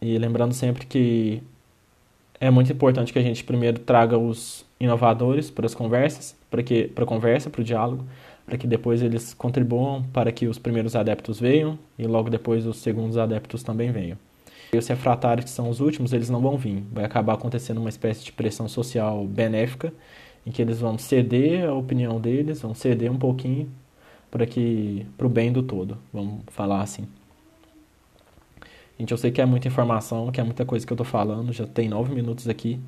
e 0.00 0.16
lembrando 0.16 0.54
sempre 0.54 0.86
que 0.86 1.42
é 2.40 2.50
muito 2.50 2.72
importante 2.72 3.12
que 3.12 3.18
a 3.18 3.22
gente 3.22 3.44
primeiro 3.44 3.78
traga 3.80 4.18
os 4.18 4.64
inovadores 4.78 5.50
para 5.50 5.66
as 5.66 5.74
conversas, 5.74 6.36
para 6.50 6.62
que 6.62 6.84
para 6.88 7.04
a 7.04 7.06
conversa, 7.06 7.50
para 7.50 7.60
o 7.60 7.64
diálogo, 7.64 8.04
para 8.46 8.56
que 8.56 8.66
depois 8.66 9.02
eles 9.02 9.34
contribuam 9.34 10.04
para 10.12 10.30
que 10.30 10.46
os 10.46 10.58
primeiros 10.58 10.94
adeptos 10.94 11.40
venham 11.40 11.78
e 11.98 12.06
logo 12.06 12.30
depois 12.30 12.66
os 12.66 12.78
segundos 12.78 13.18
adeptos 13.18 13.62
também 13.62 13.90
venham. 13.90 14.16
E 14.72 14.76
os 14.76 14.86
refratários, 14.88 15.44
que 15.44 15.50
são 15.50 15.68
os 15.68 15.80
últimos, 15.80 16.12
eles 16.12 16.28
não 16.28 16.40
vão 16.40 16.56
vir. 16.58 16.82
Vai 16.92 17.04
acabar 17.04 17.34
acontecendo 17.34 17.78
uma 17.78 17.88
espécie 17.88 18.24
de 18.24 18.32
pressão 18.32 18.68
social 18.68 19.26
benéfica, 19.26 19.92
em 20.44 20.50
que 20.50 20.60
eles 20.62 20.80
vão 20.80 20.98
ceder 20.98 21.68
a 21.68 21.74
opinião 21.74 22.20
deles, 22.20 22.60
vão 22.62 22.74
ceder 22.74 23.10
um 23.10 23.18
pouquinho 23.18 23.70
para 24.30 24.46
que 24.46 25.06
para 25.16 25.26
o 25.26 25.30
bem 25.30 25.52
do 25.52 25.62
todo, 25.62 25.98
vamos 26.12 26.42
falar 26.48 26.82
assim. 26.82 27.06
Gente, 28.98 29.12
eu 29.12 29.18
sei 29.18 29.30
que 29.30 29.40
é 29.40 29.46
muita 29.46 29.68
informação, 29.68 30.30
que 30.32 30.40
é 30.40 30.44
muita 30.44 30.64
coisa 30.64 30.86
que 30.86 30.92
eu 30.92 30.94
estou 30.94 31.06
falando, 31.06 31.52
já 31.52 31.66
tem 31.66 31.88
nove 31.88 32.14
minutos 32.14 32.48
aqui. 32.48 32.80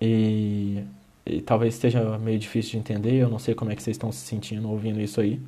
E 0.00 0.84
e 1.26 1.40
talvez 1.40 1.74
esteja 1.74 2.18
meio 2.18 2.38
difícil 2.38 2.72
de 2.72 2.78
entender, 2.78 3.14
eu 3.14 3.28
não 3.28 3.38
sei 3.38 3.54
como 3.54 3.70
é 3.70 3.76
que 3.76 3.82
vocês 3.82 3.96
estão 3.96 4.10
se 4.10 4.20
sentindo 4.26 4.68
ouvindo 4.68 5.00
isso 5.00 5.20
aí, 5.20 5.40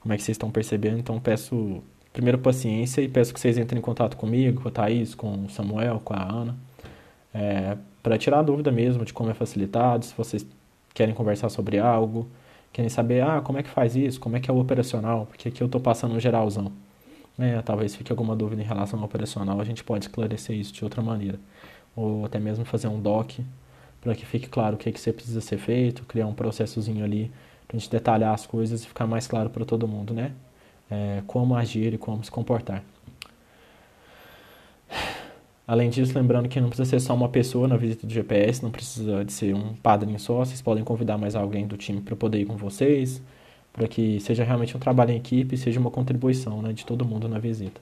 como 0.00 0.12
é 0.14 0.16
que 0.16 0.22
vocês 0.22 0.36
estão 0.36 0.50
percebendo, 0.50 0.98
então 0.98 1.18
peço 1.20 1.82
primeiro 2.18 2.38
paciência 2.38 3.00
e 3.00 3.08
peço 3.08 3.32
que 3.32 3.38
vocês 3.38 3.56
entrem 3.56 3.78
em 3.78 3.82
contato 3.82 4.16
comigo, 4.16 4.60
com 4.60 4.68
a 4.68 4.72
Thaís, 4.72 5.14
com 5.14 5.44
o 5.44 5.48
Samuel, 5.48 6.00
com 6.04 6.14
a 6.14 6.20
Ana, 6.20 6.56
é, 7.32 7.76
para 8.02 8.18
tirar 8.18 8.40
a 8.40 8.42
dúvida 8.42 8.72
mesmo 8.72 9.04
de 9.04 9.12
como 9.12 9.30
é 9.30 9.34
facilitado, 9.34 10.04
se 10.04 10.12
vocês 10.16 10.44
querem 10.92 11.14
conversar 11.14 11.48
sobre 11.48 11.78
algo, 11.78 12.28
querem 12.72 12.88
saber, 12.88 13.22
ah, 13.22 13.40
como 13.40 13.58
é 13.58 13.62
que 13.62 13.68
faz 13.68 13.94
isso, 13.94 14.18
como 14.18 14.36
é 14.36 14.40
que 14.40 14.50
é 14.50 14.52
o 14.52 14.58
operacional, 14.58 15.26
porque 15.26 15.48
aqui 15.48 15.62
eu 15.62 15.66
estou 15.66 15.80
passando 15.80 16.12
um 16.16 16.18
geralzão. 16.18 16.72
É, 17.38 17.62
talvez 17.62 17.94
fique 17.94 18.10
alguma 18.10 18.34
dúvida 18.34 18.60
em 18.60 18.64
relação 18.64 18.98
ao 18.98 19.04
operacional, 19.04 19.60
a 19.60 19.64
gente 19.64 19.84
pode 19.84 20.06
esclarecer 20.06 20.56
isso 20.56 20.72
de 20.72 20.82
outra 20.82 21.00
maneira. 21.00 21.38
Ou 21.94 22.24
até 22.24 22.40
mesmo 22.40 22.64
fazer 22.64 22.88
um 22.88 23.00
doc 23.00 23.38
para 24.00 24.12
que 24.16 24.26
fique 24.26 24.48
claro 24.48 24.74
o 24.74 24.78
que, 24.78 24.88
é 24.88 24.92
que 24.92 25.12
precisa 25.12 25.40
ser 25.40 25.58
feito, 25.58 26.02
criar 26.02 26.26
um 26.26 26.34
processozinho 26.34 27.04
ali 27.04 27.30
para 27.68 27.76
a 27.76 27.78
gente 27.78 27.88
detalhar 27.88 28.34
as 28.34 28.44
coisas 28.44 28.82
e 28.82 28.88
ficar 28.88 29.06
mais 29.06 29.28
claro 29.28 29.50
para 29.50 29.64
todo 29.64 29.86
mundo, 29.86 30.12
né? 30.12 30.32
É, 30.90 31.22
como 31.26 31.54
agir 31.54 31.94
e 31.94 31.98
como 31.98 32.24
se 32.24 32.30
comportar. 32.30 32.82
Além 35.66 35.90
disso, 35.90 36.16
lembrando 36.16 36.48
que 36.48 36.58
não 36.60 36.68
precisa 36.68 36.88
ser 36.88 37.00
só 37.00 37.14
uma 37.14 37.28
pessoa 37.28 37.68
na 37.68 37.76
visita 37.76 38.06
do 38.06 38.12
GPS, 38.12 38.62
não 38.62 38.70
precisa 38.70 39.22
de 39.22 39.32
ser 39.32 39.54
um 39.54 39.74
padrinho 39.74 40.18
só, 40.18 40.38
vocês 40.38 40.62
podem 40.62 40.82
convidar 40.82 41.18
mais 41.18 41.34
alguém 41.34 41.66
do 41.66 41.76
time 41.76 42.00
para 42.00 42.16
poder 42.16 42.40
ir 42.40 42.46
com 42.46 42.56
vocês, 42.56 43.20
para 43.70 43.86
que 43.86 44.18
seja 44.20 44.44
realmente 44.44 44.74
um 44.74 44.80
trabalho 44.80 45.12
em 45.12 45.16
equipe 45.16 45.56
seja 45.58 45.78
uma 45.78 45.90
contribuição 45.90 46.62
né, 46.62 46.72
de 46.72 46.86
todo 46.86 47.04
mundo 47.04 47.28
na 47.28 47.38
visita. 47.38 47.80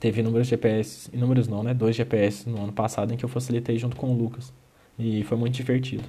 Teve 0.00 0.20
inúmeros 0.20 0.46
GPS, 0.46 1.10
inúmeros 1.12 1.48
não, 1.48 1.62
né? 1.62 1.74
Dois 1.74 1.96
GPS 1.96 2.48
no 2.48 2.62
ano 2.62 2.72
passado 2.72 3.12
em 3.12 3.16
que 3.16 3.24
eu 3.24 3.28
facilitei 3.28 3.78
junto 3.78 3.96
com 3.96 4.12
o 4.12 4.16
Lucas. 4.16 4.52
E 4.96 5.24
foi 5.24 5.36
muito 5.36 5.54
divertido. 5.54 6.04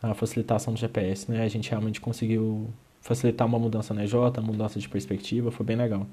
A 0.00 0.14
facilitação 0.14 0.72
do 0.72 0.78
GPS, 0.78 1.30
né? 1.30 1.42
A 1.42 1.48
gente 1.48 1.68
realmente 1.68 2.00
conseguiu 2.00 2.70
facilitar 3.00 3.46
uma 3.46 3.58
mudança 3.58 3.94
na 3.94 4.04
EJ, 4.04 4.14
mudança 4.42 4.78
de 4.78 4.88
perspectiva, 4.88 5.50
foi 5.50 5.64
bem 5.64 5.76
legal. 5.76 6.06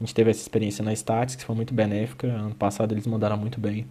A 0.00 0.04
gente 0.04 0.14
teve 0.14 0.30
essa 0.30 0.40
experiência 0.40 0.84
na 0.84 0.92
Stats, 0.92 1.36
que 1.36 1.44
foi 1.44 1.54
muito 1.54 1.72
benéfica. 1.72 2.26
Ano 2.26 2.54
passado 2.54 2.92
eles 2.92 3.06
mandaram 3.06 3.36
muito 3.36 3.60
bem. 3.60 3.86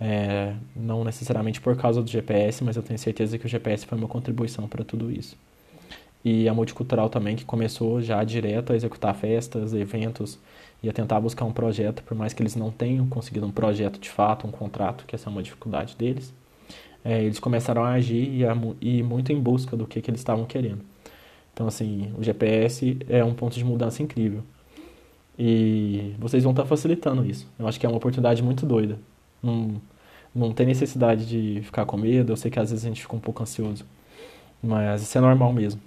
É, 0.00 0.54
não 0.74 1.04
necessariamente 1.04 1.60
por 1.60 1.76
causa 1.76 2.02
do 2.02 2.10
GPS, 2.10 2.64
mas 2.64 2.76
eu 2.76 2.82
tenho 2.82 2.98
certeza 2.98 3.38
que 3.38 3.46
o 3.46 3.48
GPS 3.48 3.86
foi 3.86 3.96
uma 3.96 4.08
contribuição 4.08 4.66
para 4.66 4.84
tudo 4.84 5.10
isso. 5.10 5.36
E 6.24 6.48
a 6.48 6.54
Multicultural 6.54 7.08
também, 7.08 7.36
que 7.36 7.44
começou 7.44 8.00
já 8.00 8.22
direto 8.24 8.72
a 8.72 8.76
executar 8.76 9.14
festas, 9.14 9.72
eventos 9.72 10.38
e 10.82 10.88
a 10.88 10.92
tentar 10.92 11.20
buscar 11.20 11.44
um 11.44 11.52
projeto, 11.52 12.02
por 12.02 12.16
mais 12.16 12.32
que 12.32 12.42
eles 12.42 12.56
não 12.56 12.70
tenham 12.70 13.06
conseguido 13.06 13.46
um 13.46 13.50
projeto 13.50 13.98
de 14.00 14.10
fato, 14.10 14.46
um 14.46 14.50
contrato, 14.50 15.04
que 15.06 15.14
essa 15.14 15.28
é 15.28 15.32
uma 15.32 15.42
dificuldade 15.42 15.94
deles. 15.96 16.34
É, 17.04 17.22
eles 17.22 17.38
começaram 17.38 17.84
a 17.84 17.92
agir 17.92 18.28
e 18.28 18.44
a 18.44 18.56
ir 18.80 19.02
muito 19.04 19.32
em 19.32 19.40
busca 19.40 19.76
do 19.76 19.86
que, 19.86 20.00
que 20.00 20.10
eles 20.10 20.20
estavam 20.20 20.44
querendo. 20.44 20.91
Então, 21.52 21.66
assim, 21.66 22.12
o 22.18 22.22
GPS 22.22 22.98
é 23.08 23.22
um 23.22 23.34
ponto 23.34 23.54
de 23.54 23.64
mudança 23.64 24.02
incrível. 24.02 24.42
E 25.38 26.14
vocês 26.18 26.42
vão 26.42 26.52
estar 26.52 26.64
facilitando 26.64 27.24
isso. 27.24 27.48
Eu 27.58 27.66
acho 27.66 27.78
que 27.78 27.86
é 27.86 27.88
uma 27.88 27.98
oportunidade 27.98 28.42
muito 28.42 28.64
doida. 28.64 28.98
Não, 29.42 29.80
não 30.34 30.52
tem 30.52 30.66
necessidade 30.66 31.26
de 31.26 31.62
ficar 31.62 31.84
com 31.84 31.96
medo. 31.96 32.32
Eu 32.32 32.36
sei 32.36 32.50
que 32.50 32.58
às 32.58 32.70
vezes 32.70 32.84
a 32.84 32.88
gente 32.88 33.02
fica 33.02 33.16
um 33.16 33.20
pouco 33.20 33.42
ansioso. 33.42 33.84
Mas 34.62 35.02
isso 35.02 35.16
é 35.18 35.20
normal 35.20 35.52
mesmo. 35.52 35.80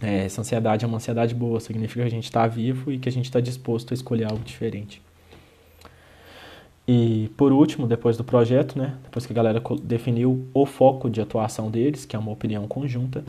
É, 0.00 0.24
essa 0.24 0.40
ansiedade 0.40 0.84
é 0.84 0.88
uma 0.88 0.96
ansiedade 0.96 1.34
boa. 1.34 1.60
Significa 1.60 2.02
que 2.02 2.06
a 2.06 2.10
gente 2.10 2.24
está 2.24 2.46
vivo 2.46 2.92
e 2.92 2.98
que 2.98 3.08
a 3.08 3.12
gente 3.12 3.26
está 3.26 3.40
disposto 3.40 3.92
a 3.92 3.94
escolher 3.94 4.24
algo 4.24 4.44
diferente. 4.44 5.02
E 6.86 7.30
por 7.36 7.52
último, 7.52 7.86
depois 7.86 8.16
do 8.16 8.24
projeto, 8.24 8.78
né, 8.78 8.96
depois 9.04 9.26
que 9.26 9.32
a 9.32 9.36
galera 9.36 9.62
definiu 9.82 10.48
o 10.54 10.64
foco 10.64 11.10
de 11.10 11.20
atuação 11.20 11.70
deles, 11.70 12.06
que 12.06 12.16
é 12.16 12.18
uma 12.18 12.32
opinião 12.32 12.66
conjunta, 12.66 13.22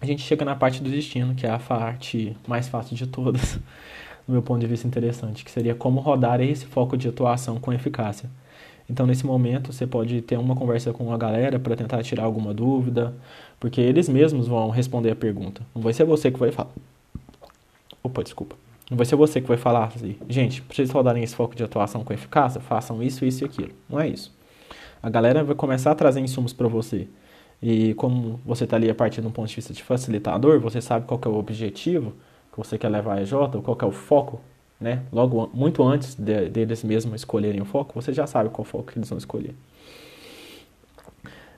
a 0.00 0.06
gente 0.06 0.22
chega 0.22 0.44
na 0.44 0.54
parte 0.54 0.82
do 0.82 0.90
destino, 0.90 1.34
que 1.34 1.46
é 1.46 1.50
a 1.50 1.58
parte 1.58 2.36
mais 2.46 2.68
fácil 2.68 2.96
de 2.96 3.06
todas, 3.06 3.54
do 4.26 4.32
meu 4.32 4.42
ponto 4.42 4.60
de 4.60 4.66
vista 4.66 4.86
interessante, 4.86 5.44
que 5.44 5.50
seria 5.50 5.74
como 5.74 6.00
rodar 6.00 6.40
esse 6.40 6.66
foco 6.66 6.96
de 6.96 7.08
atuação 7.08 7.58
com 7.58 7.72
eficácia. 7.72 8.28
Então, 8.88 9.06
nesse 9.06 9.26
momento, 9.26 9.72
você 9.72 9.86
pode 9.86 10.20
ter 10.22 10.38
uma 10.38 10.54
conversa 10.54 10.92
com 10.92 11.12
a 11.12 11.16
galera 11.16 11.58
para 11.58 11.74
tentar 11.74 12.02
tirar 12.02 12.24
alguma 12.24 12.54
dúvida, 12.54 13.14
porque 13.58 13.80
eles 13.80 14.08
mesmos 14.08 14.46
vão 14.46 14.70
responder 14.70 15.10
a 15.10 15.16
pergunta. 15.16 15.62
Não 15.74 15.82
vai 15.82 15.92
ser 15.92 16.04
você 16.04 16.30
que 16.30 16.38
vai 16.38 16.52
falar. 16.52 16.70
Opa, 18.02 18.22
desculpa. 18.22 18.54
Não 18.88 18.96
vai 18.96 19.04
ser 19.04 19.16
você 19.16 19.40
que 19.40 19.48
vai 19.48 19.56
falar 19.56 19.86
assim, 19.86 20.16
gente, 20.28 20.62
para 20.62 20.76
vocês 20.76 20.90
rodarem 20.90 21.24
esse 21.24 21.34
foco 21.34 21.56
de 21.56 21.64
atuação 21.64 22.04
com 22.04 22.12
eficácia, 22.12 22.60
façam 22.60 23.02
isso, 23.02 23.24
isso 23.24 23.42
e 23.42 23.46
aquilo. 23.46 23.72
Não 23.88 23.98
é 23.98 24.08
isso. 24.08 24.32
A 25.02 25.10
galera 25.10 25.42
vai 25.42 25.56
começar 25.56 25.90
a 25.90 25.94
trazer 25.94 26.20
insumos 26.20 26.52
para 26.52 26.68
você. 26.68 27.08
E 27.62 27.94
como 27.94 28.40
você 28.44 28.64
está 28.64 28.76
ali 28.76 28.90
a 28.90 28.94
partir 28.94 29.20
de 29.20 29.26
um 29.26 29.30
ponto 29.30 29.48
de 29.48 29.56
vista 29.56 29.72
de 29.72 29.82
facilitador, 29.82 30.60
você 30.60 30.80
sabe 30.80 31.06
qual 31.06 31.20
é 31.24 31.28
o 31.28 31.36
objetivo 31.36 32.12
que 32.52 32.58
você 32.58 32.78
quer 32.78 32.88
levar 32.88 33.18
a 33.18 33.22
EJ, 33.22 33.32
qual 33.62 33.78
é 33.80 33.84
o 33.84 33.92
foco, 33.92 34.40
né? 34.80 35.02
Logo, 35.12 35.50
muito 35.52 35.82
antes 35.82 36.14
de, 36.14 36.48
deles 36.48 36.84
mesmos 36.84 37.20
escolherem 37.20 37.60
o 37.60 37.64
foco, 37.64 37.94
você 37.94 38.12
já 38.12 38.26
sabe 38.26 38.50
qual 38.50 38.64
foco 38.64 38.92
que 38.92 38.98
eles 38.98 39.08
vão 39.08 39.18
escolher. 39.18 39.54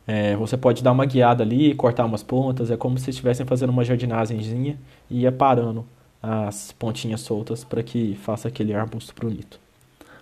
É, 0.06 0.34
você 0.36 0.56
pode 0.56 0.82
dar 0.82 0.92
uma 0.92 1.04
guiada 1.04 1.42
ali, 1.42 1.74
cortar 1.74 2.06
umas 2.06 2.22
pontas, 2.22 2.70
é 2.70 2.76
como 2.76 2.98
se 2.98 3.10
estivessem 3.10 3.44
fazendo 3.44 3.70
uma 3.70 3.84
jardinagemzinha 3.84 4.78
e 5.10 5.20
ia 5.20 5.32
parando 5.32 5.84
as 6.22 6.72
pontinhas 6.72 7.20
soltas 7.20 7.62
para 7.62 7.82
que 7.82 8.14
faça 8.22 8.48
aquele 8.48 8.72
arbusto 8.72 9.14
bonito. 9.14 9.60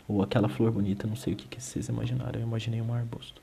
Ou 0.09 0.23
aquela 0.23 0.49
flor 0.49 0.71
bonita, 0.71 1.07
não 1.07 1.17
sei 1.17 1.35
o 1.35 1.37
que, 1.37 1.47
que 1.47 1.63
vocês 1.63 1.89
imaginaram, 1.89 2.41
eu 2.41 2.47
imaginei 2.47 2.81
um 2.81 2.93
arbusto. 2.93 3.41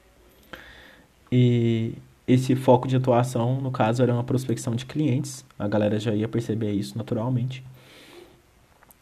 E 1.31 1.93
esse 2.27 2.55
foco 2.55 2.87
de 2.87 2.95
atuação, 2.95 3.59
no 3.59 3.71
caso, 3.71 4.01
era 4.01 4.13
uma 4.13 4.23
prospecção 4.23 4.75
de 4.75 4.85
clientes, 4.85 5.45
a 5.59 5.67
galera 5.67 5.99
já 5.99 6.13
ia 6.13 6.27
perceber 6.27 6.71
isso 6.71 6.97
naturalmente. 6.97 7.63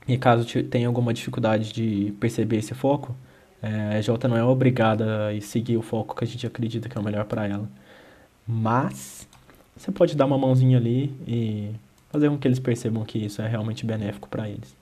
E 0.07 0.17
caso 0.17 0.45
tenha 0.63 0.87
alguma 0.87 1.13
dificuldade 1.13 1.71
de 1.71 2.13
perceber 2.19 2.57
esse 2.57 2.73
foco, 2.73 3.15
é, 3.61 3.97
a 3.97 4.01
Jota 4.01 4.27
não 4.27 4.35
é 4.35 4.43
obrigada 4.43 5.29
a 5.29 5.41
seguir 5.41 5.77
o 5.77 5.81
foco 5.83 6.15
que 6.15 6.23
a 6.23 6.27
gente 6.27 6.47
acredita 6.47 6.89
que 6.89 6.97
é 6.97 7.01
o 7.01 7.03
melhor 7.03 7.25
para 7.25 7.47
ela. 7.47 7.69
Mas 8.47 9.27
você 9.77 9.91
pode 9.91 10.15
dar 10.15 10.25
uma 10.25 10.37
mãozinha 10.37 10.77
ali 10.77 11.13
e 11.27 11.71
fazer 12.09 12.29
com 12.29 12.37
que 12.37 12.47
eles 12.47 12.59
percebam 12.59 13.05
que 13.05 13.19
isso 13.19 13.41
é 13.41 13.47
realmente 13.47 13.85
benéfico 13.85 14.27
para 14.27 14.49
eles. 14.49 14.75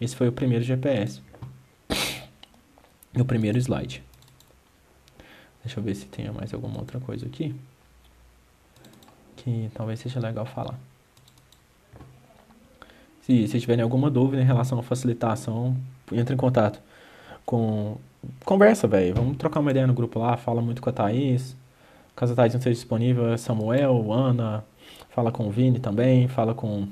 Esse 0.00 0.16
foi 0.16 0.28
o 0.28 0.32
primeiro 0.32 0.64
GPS. 0.64 1.20
E 3.14 3.20
o 3.22 3.24
primeiro 3.24 3.56
slide. 3.56 4.02
Deixa 5.66 5.80
eu 5.80 5.84
ver 5.84 5.94
se 5.94 6.06
tem 6.06 6.30
mais 6.30 6.54
alguma 6.54 6.78
outra 6.78 6.98
coisa 7.00 7.26
aqui. 7.26 7.54
Que 9.36 9.70
talvez 9.74 10.00
seja 10.00 10.20
legal 10.20 10.46
falar. 10.46 10.78
Se, 13.22 13.46
se 13.48 13.60
tiverem 13.60 13.82
alguma 13.82 14.10
dúvida 14.10 14.40
em 14.40 14.46
relação 14.46 14.78
à 14.78 14.82
facilitação, 14.82 15.76
entre 16.12 16.34
em 16.34 16.38
contato 16.38 16.80
com. 17.44 17.98
Conversa, 18.44 18.88
velho. 18.88 19.14
Vamos 19.14 19.36
trocar 19.36 19.60
uma 19.60 19.70
ideia 19.70 19.86
no 19.86 19.94
grupo 19.94 20.18
lá. 20.18 20.36
Fala 20.36 20.60
muito 20.60 20.82
com 20.82 20.90
a 20.90 20.92
Thaís. 20.92 21.56
Caso 22.14 22.32
a 22.32 22.36
Thaís 22.36 22.52
não 22.54 22.58
esteja 22.58 22.74
disponível, 22.74 23.36
Samuel, 23.36 24.12
Ana, 24.12 24.64
Fala 25.16 25.32
com 25.32 25.46
o 25.48 25.50
Vini 25.50 25.78
também, 25.80 26.28
fala 26.28 26.54
com 26.54 26.86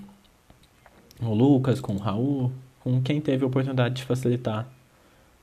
o 1.21 1.35
Lucas, 1.35 1.79
com 1.79 1.93
o 1.93 1.99
Raul, 1.99 2.51
com 2.81 3.03
quem 3.03 3.21
teve 3.21 3.45
a 3.45 3.47
oportunidade 3.47 3.97
de 3.97 4.03
facilitar 4.03 4.67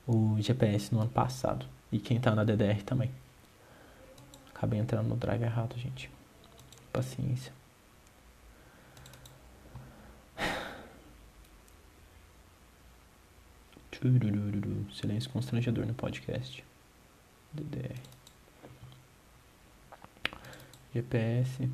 o 0.07 0.35
GPS 0.39 0.91
no 0.91 1.01
ano 1.01 1.09
passado. 1.11 1.65
E 1.91 1.99
quem 1.99 2.19
tá 2.19 2.33
na 2.33 2.43
DDR 2.43 2.81
também. 2.83 3.11
Acabei 4.53 4.79
entrando 4.79 5.09
no 5.09 5.17
drive 5.17 5.43
errado, 5.43 5.77
gente. 5.77 6.09
Paciência. 6.93 7.51
Silêncio 14.93 15.29
constrangedor 15.31 15.85
no 15.85 15.93
podcast. 15.93 16.63
DDR. 17.51 17.99
GPS. 20.93 21.69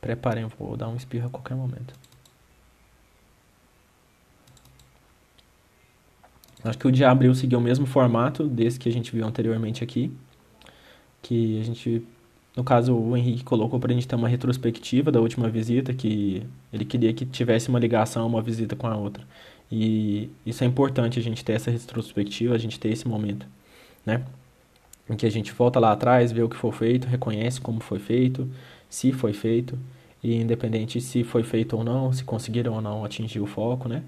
Preparem, 0.00 0.46
vou 0.46 0.76
dar 0.76 0.88
um 0.88 0.96
espirro 0.96 1.26
a 1.26 1.30
qualquer 1.30 1.56
momento. 1.56 1.92
Acho 6.68 6.78
que 6.78 6.86
o 6.86 6.92
de 6.92 7.04
abril 7.04 7.34
seguiu 7.34 7.58
o 7.58 7.62
mesmo 7.62 7.86
formato 7.86 8.46
desse 8.46 8.78
que 8.78 8.88
a 8.88 8.92
gente 8.92 9.12
viu 9.12 9.26
anteriormente 9.26 9.82
aqui. 9.82 10.12
Que 11.22 11.60
a 11.60 11.64
gente, 11.64 12.02
no 12.56 12.62
caso, 12.64 12.94
o 12.94 13.16
Henrique 13.16 13.44
colocou 13.44 13.80
para 13.80 13.92
a 13.92 13.94
gente 13.94 14.06
ter 14.06 14.16
uma 14.16 14.28
retrospectiva 14.28 15.10
da 15.10 15.20
última 15.20 15.48
visita, 15.48 15.94
que 15.94 16.42
ele 16.72 16.84
queria 16.84 17.12
que 17.12 17.24
tivesse 17.26 17.68
uma 17.68 17.78
ligação, 17.78 18.26
uma 18.26 18.42
visita 18.42 18.76
com 18.76 18.86
a 18.86 18.96
outra. 18.96 19.24
E 19.70 20.30
isso 20.46 20.64
é 20.64 20.66
importante 20.66 21.18
a 21.18 21.22
gente 21.22 21.44
ter 21.44 21.52
essa 21.54 21.70
retrospectiva, 21.70 22.54
a 22.54 22.58
gente 22.58 22.78
ter 22.78 22.90
esse 22.90 23.06
momento, 23.06 23.46
né? 24.04 24.24
Em 25.08 25.16
que 25.16 25.26
a 25.26 25.30
gente 25.30 25.52
volta 25.52 25.80
lá 25.80 25.92
atrás, 25.92 26.32
vê 26.32 26.42
o 26.42 26.48
que 26.48 26.56
foi 26.56 26.72
feito, 26.72 27.06
reconhece 27.06 27.60
como 27.60 27.80
foi 27.80 27.98
feito, 27.98 28.48
se 28.88 29.12
foi 29.12 29.32
feito, 29.32 29.78
e 30.22 30.34
independente 30.34 31.00
se 31.00 31.24
foi 31.24 31.42
feito 31.42 31.76
ou 31.76 31.84
não, 31.84 32.12
se 32.12 32.24
conseguiram 32.24 32.74
ou 32.74 32.80
não 32.80 33.04
atingir 33.04 33.40
o 33.40 33.46
foco, 33.46 33.88
né? 33.88 34.02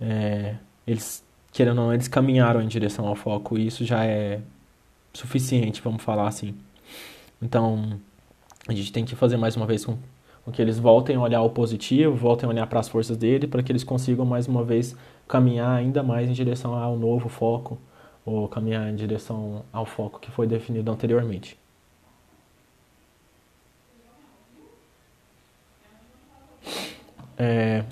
É, 0.00 0.56
eles, 0.86 1.24
querendo 1.52 1.78
ou 1.78 1.86
não, 1.86 1.94
eles 1.94 2.08
caminharam 2.08 2.62
em 2.62 2.68
direção 2.68 3.06
ao 3.06 3.14
foco 3.14 3.58
e 3.58 3.66
isso 3.66 3.84
já 3.84 4.04
é 4.04 4.40
suficiente, 5.12 5.80
vamos 5.82 6.02
falar 6.02 6.28
assim. 6.28 6.54
Então, 7.40 8.00
a 8.66 8.72
gente 8.72 8.92
tem 8.92 9.04
que 9.04 9.14
fazer 9.16 9.36
mais 9.36 9.56
uma 9.56 9.66
vez 9.66 9.84
com, 9.84 9.96
com 10.44 10.52
que 10.52 10.60
eles 10.60 10.78
voltem 10.78 11.16
a 11.16 11.20
olhar 11.20 11.42
o 11.42 11.50
positivo, 11.50 12.14
voltem 12.14 12.48
a 12.48 12.52
olhar 12.52 12.66
para 12.66 12.80
as 12.80 12.88
forças 12.88 13.16
dele, 13.16 13.46
para 13.46 13.62
que 13.62 13.72
eles 13.72 13.84
consigam 13.84 14.24
mais 14.24 14.46
uma 14.46 14.64
vez 14.64 14.96
caminhar 15.26 15.76
ainda 15.76 16.02
mais 16.02 16.28
em 16.28 16.32
direção 16.32 16.74
ao 16.74 16.96
novo 16.96 17.28
foco, 17.28 17.78
ou 18.24 18.48
caminhar 18.48 18.88
em 18.90 18.96
direção 18.96 19.64
ao 19.72 19.86
foco 19.86 20.20
que 20.20 20.30
foi 20.30 20.46
definido 20.46 20.90
anteriormente. 20.90 21.58
É, 27.36 27.84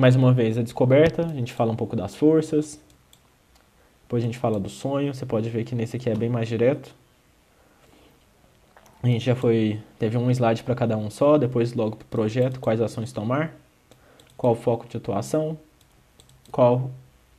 mais 0.00 0.16
uma 0.16 0.32
vez, 0.32 0.56
a 0.56 0.62
descoberta, 0.62 1.26
a 1.26 1.34
gente 1.34 1.52
fala 1.52 1.70
um 1.70 1.76
pouco 1.76 1.94
das 1.94 2.16
forças, 2.16 2.80
depois 4.02 4.24
a 4.24 4.26
gente 4.26 4.38
fala 4.38 4.58
do 4.58 4.70
sonho, 4.70 5.12
você 5.12 5.26
pode 5.26 5.48
ver 5.50 5.62
que 5.62 5.74
nesse 5.74 5.96
aqui 5.96 6.08
é 6.08 6.14
bem 6.14 6.30
mais 6.30 6.48
direto. 6.48 6.92
A 9.02 9.06
gente 9.06 9.24
já 9.24 9.36
foi, 9.36 9.78
teve 9.98 10.16
um 10.16 10.30
slide 10.30 10.62
para 10.62 10.74
cada 10.74 10.96
um 10.96 11.10
só, 11.10 11.36
depois 11.36 11.74
logo 11.74 11.96
para 11.96 12.04
o 12.04 12.08
projeto, 12.08 12.58
quais 12.60 12.80
ações 12.80 13.12
tomar, 13.12 13.54
qual 14.36 14.54
o 14.54 14.56
foco 14.56 14.88
de 14.88 14.96
atuação, 14.96 15.56
qual, 16.50 16.90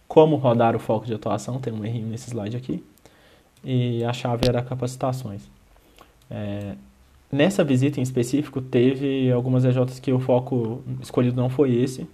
como 0.07 0.35
rodar 0.35 0.75
o 0.75 0.79
foco 0.79 1.05
de 1.05 1.15
atuação, 1.15 1.59
tem 1.59 1.73
um 1.73 1.83
errinho 1.83 2.07
nesse 2.07 2.29
slide 2.29 2.55
aqui, 2.55 2.83
e 3.63 4.03
a 4.03 4.13
chave 4.13 4.47
era 4.47 4.61
capacitações. 4.61 5.41
É, 6.29 6.75
nessa 7.31 7.63
visita 7.63 7.99
em 7.99 8.03
específico, 8.03 8.61
teve 8.61 9.31
algumas 9.31 9.65
EJs 9.65 9.99
que 9.99 10.13
o 10.13 10.19
foco 10.19 10.83
escolhido 11.01 11.35
não 11.35 11.49
foi 11.49 11.75
esse, 11.75 12.07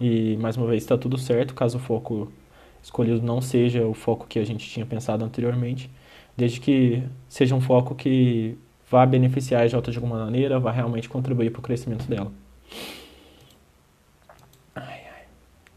e 0.00 0.36
mais 0.38 0.56
uma 0.56 0.66
vez 0.66 0.82
está 0.82 0.96
tudo 0.98 1.18
certo, 1.18 1.54
caso 1.54 1.78
o 1.78 1.80
foco 1.80 2.32
escolhido 2.82 3.22
não 3.22 3.40
seja 3.40 3.86
o 3.86 3.94
foco 3.94 4.26
que 4.26 4.38
a 4.38 4.44
gente 4.44 4.68
tinha 4.68 4.84
pensado 4.84 5.24
anteriormente, 5.24 5.90
desde 6.36 6.60
que 6.60 7.02
seja 7.28 7.54
um 7.54 7.60
foco 7.60 7.94
que 7.94 8.58
vai 8.90 9.06
beneficiar 9.06 9.62
a 9.62 9.66
Jota 9.66 9.90
de 9.90 9.98
alguma 9.98 10.24
maneira, 10.24 10.58
vai 10.60 10.74
realmente 10.74 11.08
contribuir 11.08 11.50
para 11.50 11.60
o 11.60 11.62
crescimento 11.62 12.06
dela. 12.06 12.30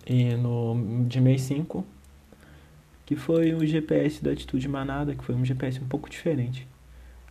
E 0.10 0.36
no 0.36 1.06
de 1.06 1.20
mês 1.20 1.42
5, 1.42 1.86
que 3.06 3.18
foi 3.18 3.54
o 3.54 3.66
GPS 3.66 4.24
da 4.24 4.32
Atitude 4.32 4.66
Manada, 4.70 5.14
que 5.14 5.22
foi 5.22 5.36
um 5.36 5.44
GPS 5.44 5.82
um 5.82 5.88
pouco 5.88 6.10
diferente. 6.10 6.66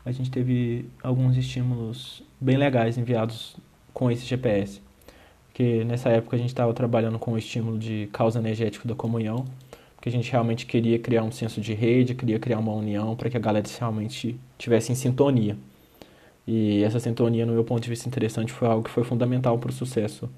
A 0.05 0.12
gente 0.12 0.31
teve 0.31 0.85
alguns 1.02 1.38
estímulos 1.38 2.23
bem 2.38 2.59
legais 2.59 2.99
enviados 2.99 3.57
com 3.95 4.11
esse 4.11 4.26
GPS. 4.26 4.83
Porque 5.57 5.85
nessa 5.85 6.11
época 6.11 6.37
a 6.37 6.39
gente 6.39 6.51
estava 6.51 6.75
trabalhando 6.75 7.19
com 7.19 7.33
o 7.33 7.39
estímulo 7.39 7.79
de 7.79 8.11
causa 8.13 8.39
energética 8.39 8.87
da 8.87 8.95
comunhão, 8.95 9.47
porque 9.95 10.07
a 10.11 10.13
gente 10.13 10.31
realmente 10.31 10.67
queria 10.67 10.99
criar 10.99 11.23
um 11.23 11.33
senso 11.33 11.63
de 11.63 11.73
rede, 11.73 12.15
queria 12.15 12.39
criar 12.39 12.59
uma 12.59 12.75
união 12.75 13.17
para 13.17 13.31
que 13.31 13.39
a 13.39 13.41
galera 13.41 13.67
realmente 13.79 14.39
tivesse 14.59 14.93
em 14.93 14.95
sintonia. 14.95 15.57
E 16.47 16.83
essa 16.83 17.01
sintonia, 17.01 17.47
no 17.47 17.55
meu 17.55 17.65
ponto 17.65 17.83
de 17.83 17.89
vista 17.89 18.07
interessante, 18.07 18.53
foi 18.53 18.69
algo 18.69 18.85
que 18.85 18.91
foi 18.91 19.03
fundamental 19.03 19.59
para 19.59 19.71
o 19.71 19.73
sucesso 19.73 20.29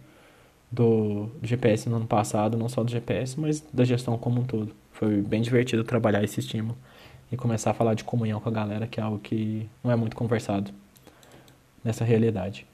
do, 0.70 1.28
GPS 1.42 1.88
no 1.88 1.96
ano 1.96 2.06
passado, 2.06 2.56
não 2.56 2.68
só 2.68 2.84
do 2.84 2.90
GPS, 2.92 3.40
mas 3.40 3.60
da 3.72 3.84
gestão 3.84 4.16
como 4.16 4.40
um 4.42 4.44
todo. 4.44 4.72
Foi 4.92 5.20
bem 5.20 5.42
divertido 5.42 5.82
trabalhar 5.82 6.22
esse 6.22 6.38
estímulo 6.38 6.78
e 7.32 7.36
começar 7.36 7.72
a 7.72 7.74
falar 7.74 7.94
de 7.94 8.04
comunhão 8.04 8.38
com 8.38 8.48
a 8.48 8.52
galera, 8.52 8.86
que 8.86 9.00
é 9.00 9.02
algo 9.02 9.18
que 9.18 9.68
não 9.82 9.90
é 9.90 9.96
muito 9.96 10.14
conversado 10.14 10.70
nessa 11.82 12.04
realidade. 12.04 12.64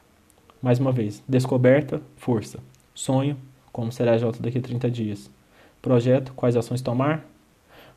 Mais 0.65 0.79
uma 0.79 0.91
vez, 0.91 1.23
descoberta, 1.29 2.01
força. 2.17 2.59
Sonho, 2.95 3.37
como 3.71 3.93
será 3.93 4.13
a 4.13 4.17
Jota 4.17 4.43
daqui 4.43 4.57
a 4.57 4.63
30 4.63 4.91
dias. 4.91 5.31
Projeto, 5.83 6.33
quais 6.33 6.57
ações 6.57 6.81
tomar, 6.81 7.23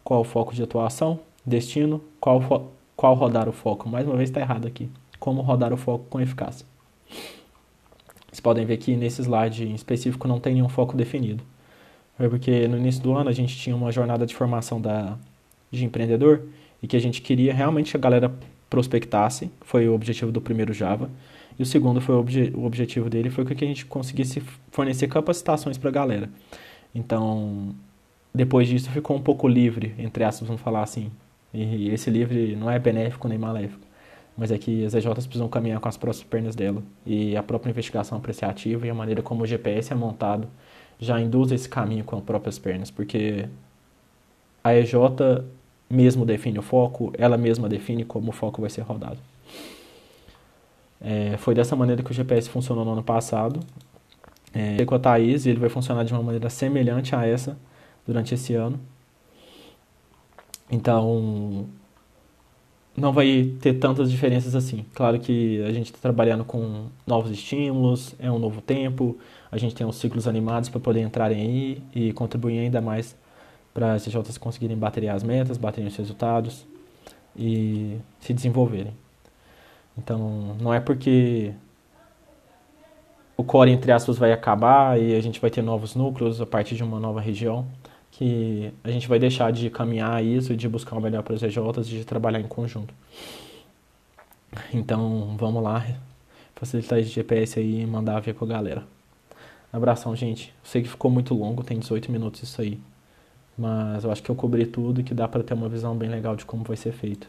qual 0.04 0.20
o 0.20 0.26
foco 0.26 0.54
de 0.54 0.62
atuação, 0.62 1.18
destino, 1.46 2.04
qual, 2.20 2.74
qual 2.94 3.14
rodar 3.14 3.48
o 3.48 3.54
foco. 3.54 3.88
Mais 3.88 4.06
uma 4.06 4.18
vez 4.18 4.30
está 4.30 4.42
errado 4.42 4.68
aqui 4.68 4.90
como 5.18 5.42
rodar 5.42 5.72
o 5.72 5.78
foco 5.78 6.08
com 6.10 6.20
eficácia. 6.20 6.66
Vocês 8.28 8.42
podem 8.42 8.66
ver 8.66 8.76
que 8.76 8.98
nesse 8.98 9.22
slide 9.22 9.64
em 9.64 9.74
específico 9.74 10.28
não 10.28 10.38
tem 10.38 10.56
nenhum 10.56 10.68
foco 10.68 10.98
definido. 10.98 11.46
É 12.20 12.28
porque 12.28 12.68
no 12.68 12.78
início 12.78 13.02
do 13.02 13.16
ano 13.16 13.30
a 13.30 13.34
gente 13.34 13.56
tinha 13.56 13.78
uma 13.78 13.94
jornada 13.94 14.26
de 14.26 14.36
formação 14.36 14.82
da, 14.82 15.18
de 15.72 15.86
empreendedor 15.86 16.42
e 16.84 16.88
que 16.88 16.98
a 16.98 17.00
gente 17.00 17.22
queria 17.22 17.54
realmente 17.54 17.92
que 17.92 17.98
a 17.98 18.00
galera 18.02 18.30
prospectasse, 18.70 19.50
foi 19.62 19.88
o 19.88 19.94
objetivo 19.94 20.34
do 20.34 20.42
primeiro 20.42 20.74
Java. 20.74 21.10
E 21.58 21.64
o 21.64 21.66
segundo 21.66 22.00
foi 22.00 22.16
o, 22.16 22.20
obje, 22.20 22.52
o 22.56 22.66
objetivo 22.66 23.10
dele 23.10 23.30
foi 23.30 23.46
que 23.46 23.64
a 23.64 23.68
gente 23.68 23.86
conseguisse 23.86 24.42
fornecer 24.72 25.08
capacitações 25.08 25.78
para 25.78 25.90
a 25.90 25.94
galera. 25.94 26.30
Então, 26.94 27.76
depois 28.34 28.68
disso 28.68 28.90
ficou 28.92 29.18
um 29.18 29.22
pouco 29.22 29.48
livre, 29.48 29.94
entre 29.98 30.24
aspas, 30.24 30.48
vamos 30.48 30.62
falar 30.62 30.84
assim. 30.84 31.12
E 31.54 31.90
esse 31.90 32.10
livre 32.10 32.56
não 32.56 32.70
é 32.70 32.78
benéfico 32.78 33.28
nem 33.28 33.38
maléfico 33.38 33.88
mas 34.38 34.52
é 34.52 34.58
que 34.58 34.86
as 34.86 34.94
EJs 34.94 35.26
precisam 35.26 35.50
caminhar 35.50 35.80
com 35.80 35.90
as 35.90 35.98
próprias 35.98 36.24
pernas 36.24 36.56
dela. 36.56 36.84
E 37.06 37.36
a 37.36 37.42
própria 37.42 37.72
investigação 37.72 38.20
apreciativa 38.20 38.86
e 38.86 38.90
a 38.90 38.94
maneira 38.94 39.24
como 39.24 39.44
o 39.44 39.48
GPS 39.48 39.92
é 39.92 39.96
montado 39.96 40.48
já 41.00 41.20
induz 41.20 41.52
esse 41.52 41.68
caminho 41.68 42.04
com 42.04 42.16
as 42.16 42.24
próprias 42.24 42.60
pernas, 42.60 42.92
porque 42.92 43.48
a 44.64 44.76
EJ 44.76 44.94
mesmo 45.90 46.26
define 46.26 46.60
o 46.60 46.62
foco, 46.62 47.12
ela 47.18 47.38
mesma 47.38 47.68
define 47.68 48.04
como 48.04 48.30
o 48.30 48.32
foco 48.32 48.62
vai 48.62 48.70
ser 48.70 48.82
rodado. 48.82 49.18
É, 51.00 51.38
foi 51.38 51.54
dessa 51.54 51.76
maneira 51.76 52.02
que 52.04 52.12
o 52.12 52.14
GPS 52.14 52.50
funcionou 52.50 52.84
no 52.84 52.92
ano 52.92 53.04
passado. 53.04 53.60
É, 54.54 54.84
com 54.86 54.96
a 54.96 55.00
Thaís, 55.00 55.46
ele 55.46 55.60
vai 55.60 55.70
funcionar 55.70 56.04
de 56.04 56.14
uma 56.14 56.24
maneira 56.24 56.50
semelhante 56.50 57.16
a 57.16 57.26
essa 57.26 57.58
durante 58.06 58.34
esse 58.34 58.54
ano. 58.54 58.80
Então, 60.70 61.68
não 62.96 63.14
vai 63.14 63.54
ter 63.62 63.76
tantas 63.76 64.10
diferenças 64.10 64.56
assim. 64.56 64.86
Claro 64.94 65.20
que 65.20 65.62
a 65.64 65.72
gente 65.72 65.88
está 65.88 66.00
trabalhando 66.00 66.44
com 66.44 66.88
novos 67.06 67.32
estímulos, 67.32 68.16
é 68.20 68.32
um 68.32 68.40
novo 68.40 68.60
tempo, 68.60 69.18
a 69.52 69.58
gente 69.58 69.76
tem 69.76 69.86
os 69.86 69.96
ciclos 69.98 70.28
animados 70.28 70.68
para 70.70 70.80
poder 70.80 71.02
entrarem 71.02 71.40
aí 71.40 71.84
e 71.94 72.12
contribuir 72.14 72.60
ainda 72.60 72.82
mais 72.82 73.16
para 73.74 73.94
as 73.94 74.04
CJs 74.04 74.40
conseguirem 74.40 74.76
bater 74.76 75.08
as 75.10 75.22
metas, 75.22 75.58
baterem 75.58 75.88
os 75.88 75.96
resultados 75.96 76.66
e 77.36 78.00
se 78.20 78.34
desenvolverem. 78.34 78.94
Então, 79.98 80.56
não 80.60 80.74
é 80.74 80.80
porque 80.80 81.54
o 83.36 83.44
core, 83.44 83.72
entre 83.72 83.92
aspas, 83.92 84.18
vai 84.18 84.32
acabar 84.32 85.00
e 85.00 85.16
a 85.16 85.22
gente 85.22 85.40
vai 85.40 85.50
ter 85.50 85.62
novos 85.62 85.96
núcleos 85.96 86.42
a 86.42 86.46
partir 86.46 86.76
de 86.76 86.84
uma 86.84 87.00
nova 87.00 87.22
região 87.22 87.68
que 88.12 88.74
a 88.84 88.90
gente 88.90 89.08
vai 89.08 89.20
deixar 89.20 89.52
de 89.52 89.70
caminhar 89.70 90.24
isso, 90.24 90.56
de 90.56 90.68
buscar 90.68 90.96
o 90.98 91.02
melhor 91.02 91.22
para 91.22 91.36
os 91.36 91.44
EJs, 91.44 91.88
de 91.88 92.04
trabalhar 92.04 92.40
em 92.40 92.48
conjunto. 92.48 92.94
Então, 94.74 95.36
vamos 95.38 95.62
lá, 95.62 95.86
facilitar 96.56 96.98
esse 96.98 97.10
GPS 97.10 97.60
aí 97.60 97.82
e 97.82 97.86
mandar 97.86 98.20
ver 98.20 98.34
com 98.34 98.46
a 98.46 98.48
galera. 98.48 98.84
Abração, 99.72 100.16
gente. 100.16 100.54
Sei 100.64 100.82
que 100.82 100.90
ficou 100.90 101.12
muito 101.12 101.36
longo, 101.36 101.64
tem 101.64 101.78
18 101.78 102.12
minutos 102.12 102.42
isso 102.42 102.60
aí. 102.60 102.80
Mas 103.56 104.04
eu 104.04 104.12
acho 104.12 104.24
que 104.24 104.30
eu 104.30 104.36
cobri 104.36 104.66
tudo 104.66 105.02
e 105.02 105.04
que 105.04 105.14
dá 105.14 105.28
para 105.28 105.44
ter 105.44 105.54
uma 105.54 105.70
visão 105.70 105.96
bem 105.96 106.10
legal 106.10 106.36
de 106.36 106.46
como 106.46 106.64
vai 106.64 106.78
ser 106.78 106.94
feito. 106.94 107.28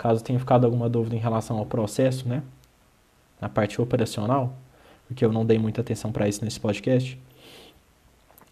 Caso 0.00 0.24
tenha 0.24 0.38
ficado 0.38 0.64
alguma 0.64 0.88
dúvida 0.88 1.14
em 1.14 1.18
relação 1.18 1.58
ao 1.58 1.66
processo, 1.66 2.26
né? 2.26 2.42
Na 3.38 3.50
parte 3.50 3.78
operacional, 3.82 4.54
porque 5.06 5.22
eu 5.22 5.30
não 5.30 5.44
dei 5.44 5.58
muita 5.58 5.82
atenção 5.82 6.10
para 6.10 6.26
isso 6.26 6.42
nesse 6.42 6.58
podcast, 6.58 7.20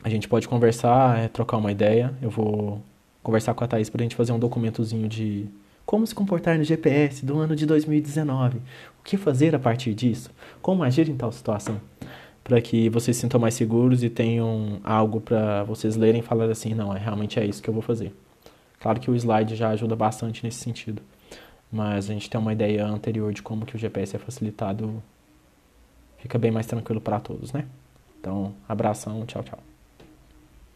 a 0.05 0.11
gente 0.11 0.29
pode 0.29 0.47
conversar, 0.47 1.19
é, 1.19 1.27
trocar 1.27 1.57
uma 1.57 1.73
ideia. 1.73 2.13
Eu 2.21 2.29
vou 2.29 2.83
conversar 3.23 3.55
com 3.55 3.65
a 3.65 3.67
Thaís 3.67 3.89
para 3.89 4.03
a 4.03 4.05
gente 4.05 4.15
fazer 4.15 4.31
um 4.33 4.39
documentozinho 4.39 5.09
de 5.09 5.47
como 5.87 6.07
se 6.07 6.15
comportar 6.15 6.59
no 6.59 6.65
GPS 6.65 7.25
do 7.25 7.39
ano 7.39 7.57
de 7.57 7.65
2019. 7.65 8.59
O 8.59 9.03
que 9.03 9.17
fazer 9.17 9.55
a 9.55 9.59
partir 9.59 9.95
disso? 9.95 10.31
Como 10.61 10.83
agir 10.83 11.09
em 11.09 11.17
tal 11.17 11.33
situação? 11.33 11.81
Para 12.45 12.61
que 12.61 12.91
vocês 12.91 13.17
se 13.17 13.23
sintam 13.23 13.41
mais 13.41 13.55
seguros 13.55 14.05
e 14.05 14.11
tenham 14.11 14.81
algo 14.85 15.19
para 15.19 15.65
vocês 15.65 15.97
lerem 15.97 16.21
e 16.21 16.23
falar 16.23 16.51
assim: 16.51 16.75
não, 16.75 16.95
é, 16.95 16.99
realmente 16.99 17.41
é 17.41 17.47
isso 17.47 17.63
que 17.63 17.71
eu 17.71 17.75
vou 17.75 17.83
fazer. 17.83 18.15
Claro 18.79 19.01
que 19.01 19.11
o 19.11 19.15
slide 19.15 19.57
já 19.57 19.71
ajuda 19.71 19.97
bastante 19.97 20.45
nesse 20.45 20.59
sentido. 20.59 21.01
Mas 21.71 22.09
a 22.09 22.13
gente 22.13 22.31
tem 22.31 22.41
uma 22.41 22.53
ideia 22.53 22.87
anterior 22.87 23.33
de 23.33 23.43
como 23.43 23.67
que 23.67 23.77
o 23.77 23.79
GPS 23.79 24.17
é 24.17 24.19
facilitado, 24.19 25.03
fica 26.19 26.39
bem 26.39 26.51
mais 26.51 26.67
tranquilo 26.67 27.01
para 27.01 27.21
todos, 27.21 27.53
né? 27.53 27.67
Então, 28.19 28.55
abração, 28.69 29.25
tchau, 29.27 29.43
tchau. 29.43 29.68